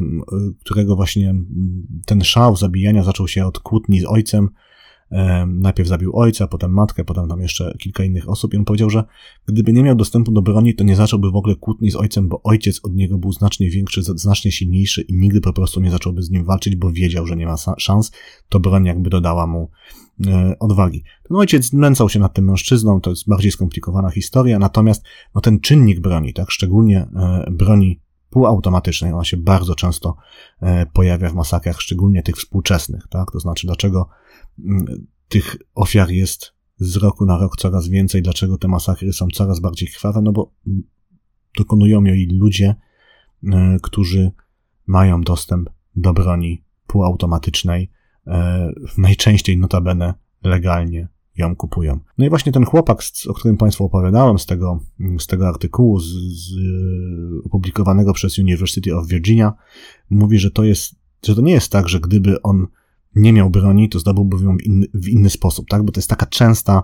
którego 0.65 0.95
właśnie 0.95 1.35
ten 2.05 2.23
szał 2.23 2.55
zabijania 2.55 3.03
zaczął 3.03 3.27
się 3.27 3.45
od 3.45 3.59
kłótni 3.59 3.99
z 3.99 4.05
ojcem, 4.05 4.49
Najpierw 5.47 5.89
zabił 5.89 6.15
ojca, 6.15 6.47
potem 6.47 6.71
matkę, 6.71 7.03
potem 7.03 7.27
tam 7.27 7.41
jeszcze 7.41 7.73
kilka 7.79 8.03
innych 8.03 8.29
osób 8.29 8.53
i 8.53 8.57
on 8.57 8.65
powiedział, 8.65 8.89
że 8.89 9.03
gdyby 9.45 9.73
nie 9.73 9.83
miał 9.83 9.95
dostępu 9.95 10.31
do 10.31 10.41
broni, 10.41 10.75
to 10.75 10.83
nie 10.83 10.95
zacząłby 10.95 11.31
w 11.31 11.35
ogóle 11.35 11.55
kłótni 11.55 11.91
z 11.91 11.95
ojcem, 11.95 12.27
bo 12.27 12.41
ojciec 12.43 12.79
od 12.83 12.95
niego 12.95 13.17
był 13.17 13.31
znacznie 13.31 13.69
większy, 13.69 14.01
znacznie 14.03 14.51
silniejszy 14.51 15.01
i 15.01 15.13
nigdy 15.13 15.41
po 15.41 15.53
prostu 15.53 15.81
nie 15.81 15.91
zacząłby 15.91 16.21
z 16.21 16.29
nim 16.29 16.45
walczyć, 16.45 16.75
bo 16.75 16.91
wiedział, 16.91 17.27
że 17.27 17.35
nie 17.35 17.45
ma 17.45 17.55
szans. 17.77 18.11
To 18.49 18.59
broń 18.59 18.85
jakby 18.85 19.09
dodała 19.09 19.47
mu 19.47 19.71
e, 20.27 20.55
odwagi. 20.59 21.03
Ten 21.23 21.37
ojciec 21.37 21.73
nęcał 21.73 22.09
się 22.09 22.19
nad 22.19 22.33
tym 22.33 22.45
mężczyzną, 22.45 23.01
to 23.01 23.09
jest 23.09 23.29
bardziej 23.29 23.51
skomplikowana 23.51 24.09
historia, 24.09 24.59
natomiast 24.59 25.03
no, 25.35 25.41
ten 25.41 25.59
czynnik 25.59 25.99
broni, 25.99 26.33
tak, 26.33 26.51
szczególnie 26.51 27.07
e, 27.15 27.45
broni 27.51 28.01
półautomatycznej, 28.29 29.13
ona 29.13 29.23
się 29.23 29.37
bardzo 29.37 29.75
często 29.75 30.15
e, 30.61 30.85
pojawia 30.85 31.29
w 31.29 31.33
masakrach, 31.33 31.81
szczególnie 31.81 32.23
tych 32.23 32.35
współczesnych, 32.35 33.07
tak, 33.09 33.31
to 33.31 33.39
znaczy 33.39 33.67
dlaczego 33.67 34.09
tych 35.27 35.55
ofiar 35.75 36.11
jest 36.11 36.53
z 36.77 36.95
roku 36.95 37.25
na 37.25 37.37
rok 37.37 37.57
coraz 37.57 37.87
więcej. 37.87 38.21
Dlaczego 38.21 38.57
te 38.57 38.67
masakry 38.67 39.13
są 39.13 39.27
coraz 39.33 39.59
bardziej 39.59 39.87
krwawe? 39.87 40.21
No 40.21 40.31
bo 40.31 40.53
dokonują 41.57 42.03
jej 42.03 42.27
ludzie, 42.27 42.75
e, 43.43 43.77
którzy 43.81 44.31
mają 44.87 45.21
dostęp 45.21 45.69
do 45.95 46.13
broni 46.13 46.63
półautomatycznej, 46.87 47.89
e, 48.27 48.71
najczęściej 48.97 49.57
notabene 49.57 50.13
legalnie 50.43 51.07
ją 51.37 51.55
kupują. 51.55 51.99
No 52.17 52.25
i 52.25 52.29
właśnie 52.29 52.51
ten 52.51 52.65
chłopak, 52.65 53.03
o 53.27 53.33
którym 53.33 53.57
Państwu 53.57 53.85
opowiadałem 53.85 54.39
z 54.39 54.45
tego, 54.45 54.79
z 55.19 55.27
tego 55.27 55.47
artykułu 55.47 55.99
z, 55.99 56.05
z, 56.05 56.51
opublikowanego 57.45 58.13
przez 58.13 58.39
University 58.39 58.95
of 58.95 59.07
Virginia, 59.07 59.53
mówi, 60.09 60.39
że 60.39 60.51
to 60.51 60.63
jest, 60.63 60.95
że 61.25 61.35
to 61.35 61.41
nie 61.41 61.53
jest 61.53 61.71
tak, 61.71 61.89
że 61.89 61.99
gdyby 61.99 62.41
on 62.41 62.67
nie 63.15 63.33
miał 63.33 63.49
broni, 63.49 63.89
to 63.89 63.99
zdobyłby 63.99 64.43
ją 64.43 64.57
w 64.57 64.61
inny, 64.61 64.85
w 64.93 65.07
inny 65.07 65.29
sposób, 65.29 65.67
tak? 65.69 65.83
Bo 65.83 65.91
to 65.91 65.99
jest 65.99 66.09
taka 66.09 66.25
częsta, 66.25 66.83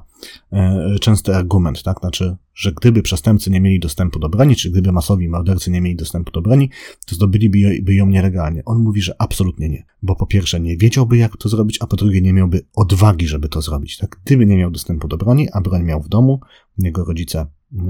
e, 0.51 0.95
częsty 1.01 1.35
argument, 1.35 1.83
tak? 1.83 1.99
Znaczy, 1.99 2.37
że 2.53 2.71
gdyby 2.71 3.01
przestępcy 3.01 3.51
nie 3.51 3.61
mieli 3.61 3.79
dostępu 3.79 4.19
do 4.19 4.29
broni, 4.29 4.55
czy 4.55 4.71
gdyby 4.71 4.91
masowi 4.91 5.29
mordercy 5.29 5.71
nie 5.71 5.81
mieli 5.81 5.95
dostępu 5.95 6.31
do 6.31 6.41
broni, 6.41 6.69
to 7.05 7.15
zdobyliby 7.15 7.93
ją 7.93 8.07
nielegalnie. 8.07 8.61
On 8.65 8.79
mówi, 8.79 9.01
że 9.01 9.21
absolutnie 9.21 9.69
nie. 9.69 9.85
Bo 10.01 10.15
po 10.15 10.25
pierwsze 10.25 10.59
nie 10.59 10.77
wiedziałby, 10.77 11.17
jak 11.17 11.37
to 11.37 11.49
zrobić, 11.49 11.77
a 11.81 11.87
po 11.87 11.95
drugie 11.95 12.21
nie 12.21 12.33
miałby 12.33 12.65
odwagi, 12.75 13.27
żeby 13.27 13.49
to 13.49 13.61
zrobić, 13.61 13.97
tak? 13.97 14.21
Gdyby 14.25 14.45
nie 14.45 14.57
miał 14.57 14.71
dostępu 14.71 15.07
do 15.07 15.17
broni, 15.17 15.47
a 15.53 15.61
broń 15.61 15.83
miał 15.83 16.01
w 16.01 16.09
domu, 16.09 16.39
jego 16.77 17.05
rodzice 17.05 17.45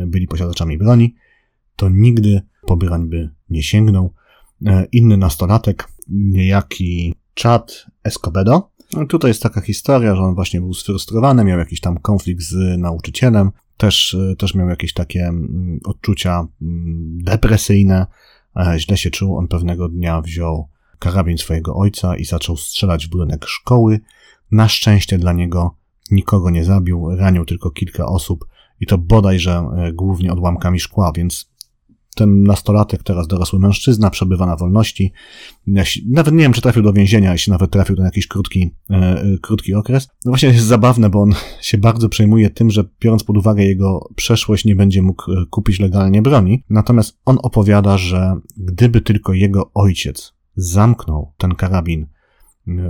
byli 0.08 0.28
posiadaczami 0.28 0.78
broni, 0.78 1.16
to 1.76 1.90
nigdy 1.90 2.42
po 2.68 2.78
broń 2.78 3.10
by 3.10 3.30
nie 3.50 3.64
sięgnął. 3.64 4.14
E, 4.66 4.88
inny 4.92 5.18
nastolatek, 5.18 5.88
niejaki 6.08 7.14
Chad 7.42 7.86
Escobedo. 8.04 8.70
No, 8.94 9.06
tutaj 9.06 9.30
jest 9.30 9.44
taka 9.44 9.62
historia, 9.62 10.16
że 10.16 10.22
on 10.22 10.36
właśnie 10.36 10.60
był 10.60 10.74
sfrustrowany, 10.74 11.44
miał 11.44 11.60
jakiś 11.60 11.82
tam 11.82 11.98
konflikt 11.98 12.42
z 12.42 12.78
nauczycielem, 12.78 13.52
też, 13.78 14.18
też 14.38 14.56
miał 14.56 14.70
jakieś 14.70 14.94
takie 14.94 15.26
mm, 15.28 15.80
odczucia 15.86 16.48
mm, 16.62 17.18
depresyjne, 17.24 18.06
źle 18.78 18.98
się 18.98 19.12
czuł. 19.12 19.38
On 19.38 19.48
pewnego 19.48 19.90
dnia 19.90 20.22
wziął 20.22 20.70
karabin 21.00 21.38
swojego 21.38 21.76
ojca 21.76 22.18
i 22.18 22.26
zaczął 22.26 22.58
strzelać 22.58 23.08
w 23.08 23.10
budynek 23.10 23.46
szkoły. 23.46 24.00
Na 24.52 24.68
szczęście 24.68 25.18
dla 25.18 25.34
niego 25.34 25.76
nikogo 26.12 26.50
nie 26.50 26.66
zabił, 26.66 27.16
ranił 27.16 27.46
tylko 27.46 27.72
kilka 27.72 28.06
osób 28.06 28.46
i 28.80 28.86
to 28.86 28.98
bodajże 28.98 29.70
e, 29.78 29.94
głównie 29.94 30.34
odłamkami 30.34 30.80
szkła, 30.80 31.12
więc 31.16 31.52
ten 32.18 32.44
nastolatek, 32.44 33.04
teraz 33.04 33.28
dorosły 33.28 33.60
mężczyzna, 33.60 34.10
przebywa 34.10 34.46
na 34.46 34.56
wolności. 34.56 35.12
Nawet 36.08 36.34
nie 36.34 36.44
wiem, 36.44 36.54
czy 36.54 36.62
trafił 36.62 36.84
do 36.84 36.94
więzienia, 36.94 37.32
jeśli 37.32 37.52
nawet 37.52 37.72
trafił 37.72 37.96
na 37.96 38.06
jakiś 38.06 38.28
krótki, 38.28 38.72
e, 38.90 38.96
e, 38.96 39.38
krótki 39.42 39.74
okres. 39.74 40.08
No 40.26 40.32
właśnie 40.32 40.50
jest 40.50 40.66
zabawne, 40.66 41.10
bo 41.10 41.22
on 41.22 41.34
się 41.62 41.78
bardzo 41.78 42.10
przejmuje 42.10 42.50
tym, 42.50 42.72
że 42.72 42.84
biorąc 43.02 43.24
pod 43.24 43.38
uwagę 43.38 43.64
jego 43.64 44.10
przeszłość, 44.16 44.66
nie 44.66 44.76
będzie 44.76 45.02
mógł 45.02 45.32
e, 45.32 45.46
kupić 45.50 45.80
legalnie 45.80 46.22
broni. 46.22 46.64
Natomiast 46.70 47.18
on 47.26 47.38
opowiada, 47.44 47.98
że 47.98 48.36
gdyby 48.58 49.02
tylko 49.02 49.34
jego 49.34 49.72
ojciec 49.74 50.34
zamknął 50.56 51.34
ten 51.38 51.56
karabin 51.56 52.08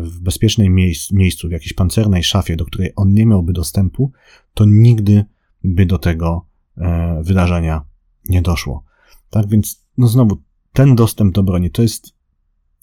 w 0.02 0.20
bezpiecznej 0.20 0.70
miejsc, 0.70 1.12
miejscu, 1.12 1.48
w 1.48 1.52
jakiejś 1.52 1.74
pancernej 1.74 2.24
szafie, 2.24 2.56
do 2.56 2.66
której 2.66 2.92
on 2.96 3.14
nie 3.14 3.26
miałby 3.26 3.54
dostępu, 3.54 4.12
to 4.54 4.66
nigdy 4.66 5.26
by 5.64 5.86
do 5.86 5.98
tego 5.98 6.46
e, 6.78 7.22
wydarzenia 7.24 7.82
nie 8.30 8.42
doszło. 8.42 8.87
Tak 9.30 9.50
więc, 9.50 9.86
no 9.98 10.08
znowu, 10.08 10.38
ten 10.74 10.96
dostęp 10.96 11.36
do 11.36 11.44
broni 11.44 11.72
to 11.72 11.82
jest 11.82 12.14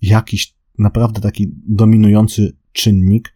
jakiś 0.03 0.55
naprawdę 0.79 1.21
taki 1.21 1.53
dominujący 1.67 2.57
czynnik, 2.73 3.35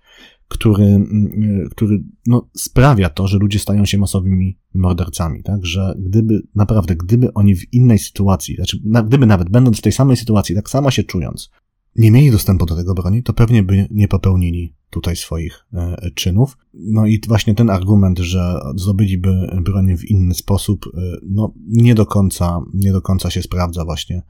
który, 0.48 0.84
mm, 0.84 1.68
który 1.70 2.02
no, 2.26 2.48
sprawia 2.56 3.08
to, 3.08 3.28
że 3.28 3.38
ludzie 3.38 3.58
stają 3.58 3.84
się 3.84 3.98
masowymi 3.98 4.58
mordercami, 4.74 5.42
tak? 5.42 5.66
Że 5.66 5.94
gdyby, 5.98 6.42
naprawdę, 6.54 6.96
gdyby 6.96 7.32
oni 7.32 7.56
w 7.56 7.72
innej 7.72 7.98
sytuacji, 7.98 8.56
znaczy, 8.56 8.78
na, 8.84 9.02
gdyby 9.02 9.26
nawet 9.26 9.50
będąc 9.50 9.78
w 9.78 9.82
tej 9.82 9.92
samej 9.92 10.16
sytuacji, 10.16 10.54
tak 10.54 10.70
samo 10.70 10.90
się 10.90 11.04
czując, 11.04 11.50
nie 11.96 12.10
mieli 12.10 12.30
dostępu 12.30 12.66
do 12.66 12.76
tego 12.76 12.94
broni, 12.94 13.22
to 13.22 13.32
pewnie 13.32 13.62
by 13.62 13.88
nie 13.90 14.08
popełnili 14.08 14.74
tutaj 14.90 15.16
swoich 15.16 15.66
e, 15.72 16.10
czynów. 16.14 16.58
No 16.74 17.06
i 17.06 17.20
właśnie 17.28 17.54
ten 17.54 17.70
argument, 17.70 18.18
że 18.18 18.60
zdobyliby 18.76 19.48
broń 19.62 19.96
w 19.96 20.04
inny 20.04 20.34
sposób, 20.34 20.86
e, 20.86 21.00
no 21.22 21.54
nie 21.66 21.94
do 21.94 22.06
końca, 22.06 22.60
nie 22.74 22.92
do 22.92 23.02
końca 23.02 23.30
się 23.30 23.42
sprawdza 23.42 23.84
właśnie, 23.84 24.22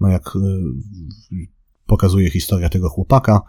no 0.00 0.08
jak 0.08 0.36
e, 0.36 0.40
pokazuje 1.86 2.30
historia 2.30 2.68
tego 2.68 2.88
chłopaka, 2.88 3.40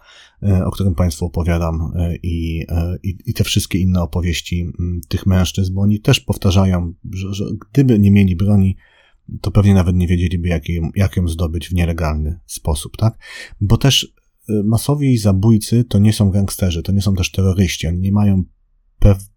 o 0.66 0.72
którym 0.72 0.96
Państwu 0.96 1.26
opowiadam 1.26 1.94
i, 2.24 2.66
i, 3.04 3.18
i 3.26 3.34
te 3.34 3.44
wszystkie 3.44 3.80
inne 3.80 4.02
opowieści 4.02 4.72
tych 5.08 5.26
mężczyzn, 5.26 5.74
bo 5.74 5.82
oni 5.82 6.00
też 6.00 6.20
powtarzają, 6.20 6.94
że, 7.12 7.34
że 7.34 7.46
gdyby 7.72 8.00
nie 8.00 8.12
mieli 8.12 8.36
broni, 8.36 8.78
to 9.42 9.52
pewnie 9.52 9.74
nawet 9.74 9.96
nie 9.96 10.08
wiedzieliby, 10.08 10.48
jak 10.48 10.70
ją, 10.70 10.90
jak 10.96 11.18
ją 11.18 11.28
zdobyć 11.28 11.70
w 11.70 11.74
nielegalny 11.74 12.40
sposób, 12.46 12.98
tak? 12.98 13.18
Bo 13.62 13.78
też 13.78 14.14
masowi 14.64 15.18
zabójcy 15.18 15.84
to 15.84 16.00
nie 16.00 16.14
są 16.14 16.32
gangsterzy, 16.32 16.84
to 16.84 16.92
nie 16.92 17.02
są 17.02 17.16
też 17.16 17.32
terroryści, 17.32 17.88
oni 17.88 18.00
nie 18.00 18.12
mają 18.12 18.44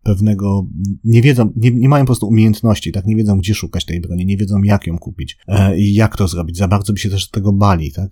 pewnego, 0.03 0.67
nie 1.05 1.23
wiedzą, 1.23 1.53
nie, 1.57 1.71
nie, 1.71 1.89
mają 1.89 2.05
po 2.05 2.07
prostu 2.07 2.27
umiejętności, 2.27 2.93
tak, 2.93 3.07
nie 3.07 3.17
wiedzą 3.17 3.39
gdzie 3.39 3.55
szukać 3.55 3.85
tej 3.85 4.01
broni, 4.01 4.27
nie 4.27 4.37
wiedzą 4.37 4.63
jak 4.63 4.87
ją 4.87 4.99
kupić 4.99 5.39
e, 5.49 5.79
i 5.79 5.95
jak 5.95 6.17
to 6.17 6.29
zrobić, 6.29 6.57
za 6.57 6.69
bardzo 6.69 6.93
by 6.93 6.99
się 6.99 7.11
też 7.11 7.31
tego 7.31 7.53
bali, 7.53 7.93
tak. 7.93 8.11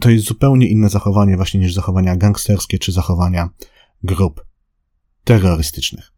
To 0.00 0.10
jest 0.10 0.24
zupełnie 0.24 0.68
inne 0.68 0.88
zachowanie 0.88 1.36
właśnie 1.36 1.60
niż 1.60 1.74
zachowania 1.74 2.16
gangsterskie 2.16 2.78
czy 2.78 2.92
zachowania 2.92 3.50
grup 4.02 4.46
terrorystycznych. 5.24 6.12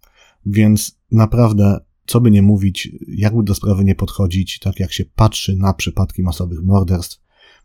Więc 0.46 0.98
naprawdę, 1.10 1.80
co 2.06 2.20
by 2.20 2.30
nie 2.30 2.42
mówić, 2.42 2.88
jakby 3.08 3.42
do 3.42 3.54
sprawy 3.54 3.84
nie 3.84 3.94
podchodzić, 3.94 4.58
tak 4.58 4.80
jak 4.80 4.92
się 4.92 5.04
patrzy 5.04 5.56
na 5.56 5.74
przypadki 5.74 6.22
masowych 6.22 6.62
morderstw, 6.62 7.20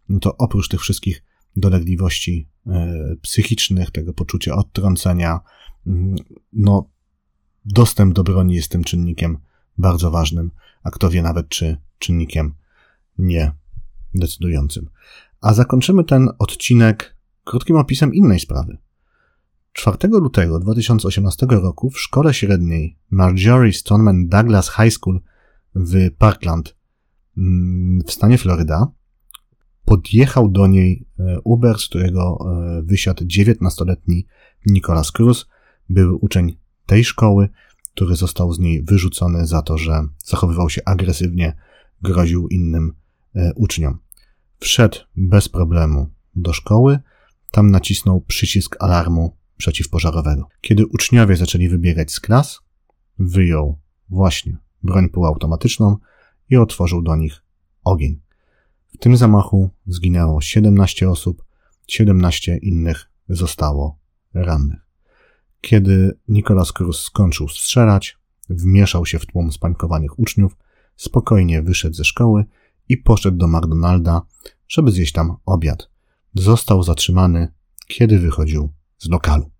no 0.09 0.19
to 0.19 0.37
oprócz 0.37 0.67
tych 0.67 0.81
wszystkich 0.81 1.23
dolegliwości 1.55 2.49
e, 2.67 3.15
psychicznych, 3.21 3.91
tego 3.91 4.13
poczucia 4.13 4.55
odtrącenia, 4.55 5.39
mm, 5.87 6.15
no, 6.53 6.89
dostęp 7.65 8.13
do 8.13 8.23
broni 8.23 8.55
jest 8.55 8.71
tym 8.71 8.83
czynnikiem 8.83 9.37
bardzo 9.77 10.11
ważnym, 10.11 10.51
a 10.83 10.91
kto 10.91 11.09
wie 11.09 11.21
nawet, 11.21 11.49
czy 11.49 11.77
czynnikiem 11.99 12.53
nie 13.17 13.51
decydującym. 14.13 14.89
A 15.41 15.53
zakończymy 15.53 16.03
ten 16.03 16.29
odcinek 16.39 17.17
krótkim 17.43 17.75
opisem 17.75 18.13
innej 18.13 18.39
sprawy. 18.39 18.77
4 19.73 19.97
lutego 20.07 20.59
2018 20.59 21.45
roku 21.49 21.89
w 21.89 21.99
szkole 21.99 22.33
średniej 22.33 22.97
Marjorie 23.09 23.73
Stoneman 23.73 24.27
Douglas 24.27 24.71
High 24.75 24.93
School 24.93 25.21
w 25.75 26.11
Parkland 26.17 26.75
mm, 27.37 28.01
w 28.07 28.11
stanie 28.11 28.37
Floryda 28.37 28.91
podjechał 29.85 30.49
do 30.49 30.67
niej 30.67 31.05
e, 31.19 31.39
Uber, 31.43 31.77
z 31.77 31.85
którego 31.85 32.37
e, 32.39 32.81
wysiadł 32.83 33.23
19-letni 33.25 34.25
Nicolas 34.65 35.11
Cruz, 35.11 35.45
był 35.89 36.17
uczeń 36.21 36.57
tej 36.85 37.03
szkoły, 37.03 37.49
który 37.93 38.15
został 38.15 38.53
z 38.53 38.59
niej 38.59 38.83
wyrzucony 38.83 39.47
za 39.47 39.61
to, 39.61 39.77
że 39.77 40.07
zachowywał 40.25 40.69
się 40.69 40.81
agresywnie, 40.85 41.55
groził 42.01 42.47
innym 42.47 42.93
e, 43.35 43.53
uczniom. 43.55 43.99
Wszedł 44.59 44.97
bez 45.15 45.49
problemu 45.49 46.09
do 46.35 46.53
szkoły, 46.53 46.99
tam 47.51 47.71
nacisnął 47.71 48.21
przycisk 48.21 48.75
alarmu 48.79 49.37
przeciwpożarowego. 49.57 50.47
Kiedy 50.61 50.85
uczniowie 50.85 51.35
zaczęli 51.35 51.69
wybiegać 51.69 52.11
z 52.11 52.19
klas, 52.19 52.59
wyjął 53.19 53.79
właśnie 54.09 54.57
broń 54.83 55.09
półautomatyczną 55.09 55.97
i 56.49 56.57
otworzył 56.57 57.01
do 57.01 57.15
nich 57.15 57.43
ogień. 57.83 58.22
W 58.93 58.97
tym 58.97 59.17
zamachu 59.17 59.69
zginęło 59.87 60.41
17 60.41 61.09
osób, 61.09 61.45
17 61.87 62.57
innych 62.57 63.09
zostało 63.29 63.97
rannych. 64.33 64.79
Kiedy 65.61 66.17
Nicolas 66.27 66.71
Cruz 66.71 66.99
skończył 66.99 67.49
strzelać, 67.49 68.17
wmieszał 68.49 69.05
się 69.05 69.19
w 69.19 69.25
tłum 69.25 69.51
spańkowanych 69.51 70.19
uczniów, 70.19 70.57
spokojnie 70.95 71.61
wyszedł 71.61 71.95
ze 71.95 72.03
szkoły 72.03 72.45
i 72.89 72.97
poszedł 72.97 73.37
do 73.37 73.47
McDonalda, 73.47 74.21
żeby 74.67 74.91
zjeść 74.91 75.11
tam 75.11 75.35
obiad. 75.45 75.89
Został 76.35 76.83
zatrzymany, 76.83 77.47
kiedy 77.87 78.19
wychodził 78.19 78.69
z 78.97 79.09
lokalu. 79.09 79.51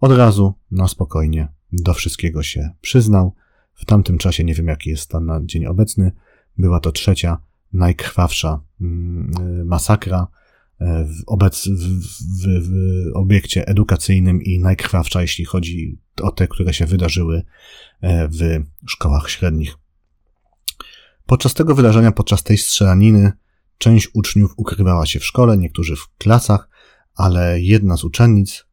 Od 0.00 0.12
razu, 0.12 0.54
na 0.70 0.88
spokojnie, 0.88 1.48
do 1.72 1.94
wszystkiego 1.94 2.42
się 2.42 2.70
przyznał. 2.80 3.34
W 3.74 3.84
tamtym 3.84 4.18
czasie, 4.18 4.44
nie 4.44 4.54
wiem 4.54 4.66
jaki 4.66 4.90
jest 4.90 5.02
stan 5.02 5.26
na 5.26 5.40
dzień 5.44 5.66
obecny, 5.66 6.12
była 6.58 6.80
to 6.80 6.92
trzecia 6.92 7.38
najkrwawsza 7.72 8.60
mm, 8.80 9.30
y, 9.60 9.64
masakra 9.64 10.26
e, 10.80 11.04
w, 11.04 11.22
obec, 11.26 11.68
w, 11.68 12.00
w, 12.42 12.68
w 12.68 13.16
obiekcie 13.16 13.66
edukacyjnym 13.66 14.42
i 14.42 14.58
najkrwawsza, 14.58 15.22
jeśli 15.22 15.44
chodzi 15.44 15.98
o 16.22 16.30
te, 16.30 16.48
które 16.48 16.74
się 16.74 16.86
wydarzyły 16.86 17.42
e, 18.00 18.28
w 18.28 18.40
szkołach 18.86 19.30
średnich. 19.30 19.74
Podczas 21.26 21.54
tego 21.54 21.74
wydarzenia, 21.74 22.12
podczas 22.12 22.42
tej 22.42 22.58
strzelaniny, 22.58 23.32
część 23.78 24.08
uczniów 24.14 24.52
ukrywała 24.56 25.06
się 25.06 25.20
w 25.20 25.24
szkole, 25.24 25.56
niektórzy 25.56 25.96
w 25.96 26.08
klasach, 26.18 26.68
ale 27.14 27.60
jedna 27.60 27.96
z 27.96 28.04
uczennic, 28.04 28.66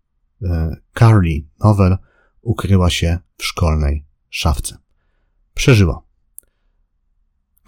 Carly 0.99 1.41
Novel, 1.59 1.97
ukryła 2.41 2.89
się 2.89 3.17
w 3.37 3.45
szkolnej 3.45 4.05
szafce. 4.29 4.77
Przeżyła. 5.53 6.08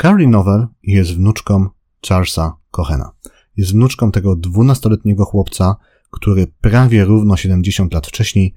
Carrie 0.02 0.28
Novel 0.28 0.68
jest 0.84 1.14
wnuczką 1.14 1.70
Charlesa 2.08 2.58
Cohena. 2.72 3.12
Jest 3.58 3.72
wnuczką 3.72 4.12
tego 4.12 4.36
dwunastoletniego 4.36 5.26
chłopca, 5.26 5.76
który 6.12 6.48
prawie 6.48 7.06
równo 7.06 7.38
70 7.38 7.94
lat 7.94 8.08
wcześniej 8.08 8.54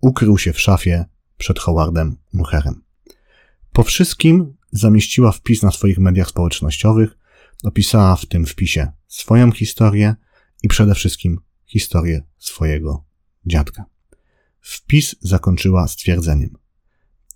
ukrył 0.00 0.38
się 0.38 0.52
w 0.52 0.60
szafie 0.60 1.04
przed 1.36 1.58
Howardem 1.58 2.16
Mucherem. 2.32 2.82
Po 3.72 3.82
wszystkim 3.82 4.56
zamieściła 4.72 5.32
wpis 5.32 5.62
na 5.62 5.70
swoich 5.70 5.98
mediach 5.98 6.28
społecznościowych, 6.28 7.18
opisała 7.64 8.16
w 8.16 8.26
tym 8.26 8.46
wpisie 8.46 8.92
swoją 9.06 9.52
historię 9.52 10.14
i 10.62 10.68
przede 10.68 10.94
wszystkim 10.94 11.40
historię 11.66 12.22
swojego 12.38 13.04
dziadka. 13.46 13.84
Wpis 14.60 15.16
zakończyła 15.20 15.88
stwierdzeniem: 15.88 16.50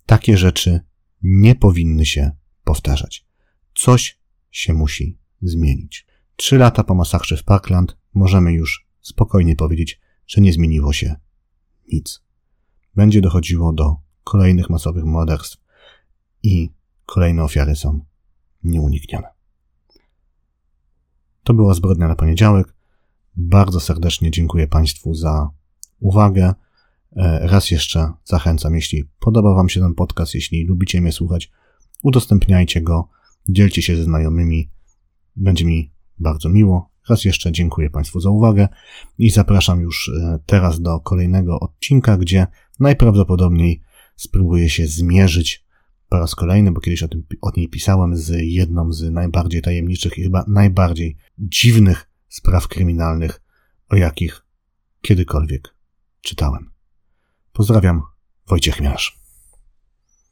Takie 0.05 0.37
rzeczy 0.37 0.79
nie 1.21 1.55
powinny 1.55 2.05
się 2.05 2.31
powtarzać. 2.63 3.28
Coś 3.79 4.19
się 4.51 4.73
musi 4.73 5.17
zmienić. 5.41 6.07
Trzy 6.35 6.57
lata 6.57 6.83
po 6.83 6.95
masakrze 6.95 7.37
w 7.37 7.43
Parkland 7.43 7.97
możemy 8.13 8.53
już 8.53 8.87
spokojnie 9.01 9.55
powiedzieć, 9.55 9.99
że 10.27 10.41
nie 10.41 10.53
zmieniło 10.53 10.93
się 10.93 11.15
nic. 11.93 12.21
Będzie 12.95 13.21
dochodziło 13.21 13.73
do 13.73 13.95
kolejnych 14.23 14.69
masowych 14.69 15.03
morderstw 15.03 15.57
i 16.43 16.69
kolejne 17.05 17.43
ofiary 17.43 17.75
są 17.75 18.05
nieuniknione. 18.63 19.27
To 21.43 21.53
była 21.53 21.73
zbrodnia 21.73 22.07
na 22.07 22.15
poniedziałek. 22.15 22.73
Bardzo 23.35 23.79
serdecznie 23.79 24.31
dziękuję 24.31 24.67
Państwu 24.67 25.13
za 25.13 25.49
uwagę. 25.99 26.53
E, 27.15 27.47
raz 27.47 27.71
jeszcze 27.71 28.13
zachęcam, 28.23 28.75
jeśli 28.75 29.09
podoba 29.19 29.53
Wam 29.53 29.69
się 29.69 29.79
ten 29.79 29.95
podcast, 29.95 30.35
jeśli 30.35 30.65
lubicie 30.65 31.01
mnie 31.01 31.11
słuchać, 31.11 31.51
udostępniajcie 32.03 32.81
go 32.81 33.18
dzielcie 33.49 33.81
się 33.81 33.95
ze 33.95 34.03
znajomymi. 34.03 34.69
Będzie 35.35 35.65
mi 35.65 35.91
bardzo 36.17 36.49
miło. 36.49 36.89
Raz 37.09 37.25
jeszcze 37.25 37.51
dziękuję 37.51 37.89
Państwu 37.89 38.19
za 38.19 38.29
uwagę 38.29 38.67
i 39.17 39.29
zapraszam 39.29 39.81
już 39.81 40.09
e, 40.09 40.39
teraz 40.45 40.81
do 40.81 40.99
kolejnego 40.99 41.59
odcinka, 41.59 42.17
gdzie 42.17 42.47
najprawdopodobniej 42.79 43.81
spróbuję 44.15 44.69
się 44.69 44.87
zmierzyć 44.87 45.65
po 46.09 46.19
raz 46.19 46.35
kolejny, 46.35 46.71
bo 46.71 46.81
kiedyś 46.81 47.03
o, 47.03 47.07
tym, 47.07 47.23
o 47.41 47.51
niej 47.57 47.69
pisałem, 47.69 48.15
z 48.17 48.33
jedną 48.41 48.91
z 48.91 49.11
najbardziej 49.11 49.61
tajemniczych 49.61 50.17
i 50.17 50.23
chyba 50.23 50.45
najbardziej 50.47 51.17
dziwnych 51.37 52.09
spraw 52.27 52.67
kryminalnych, 52.67 53.41
o 53.89 53.95
jakich 53.95 54.45
kiedykolwiek 55.01 55.75
czytałem. 56.21 56.71
Pozdrawiam, 57.53 58.01
Wojciech 58.47 58.81
Miarz. 58.81 59.18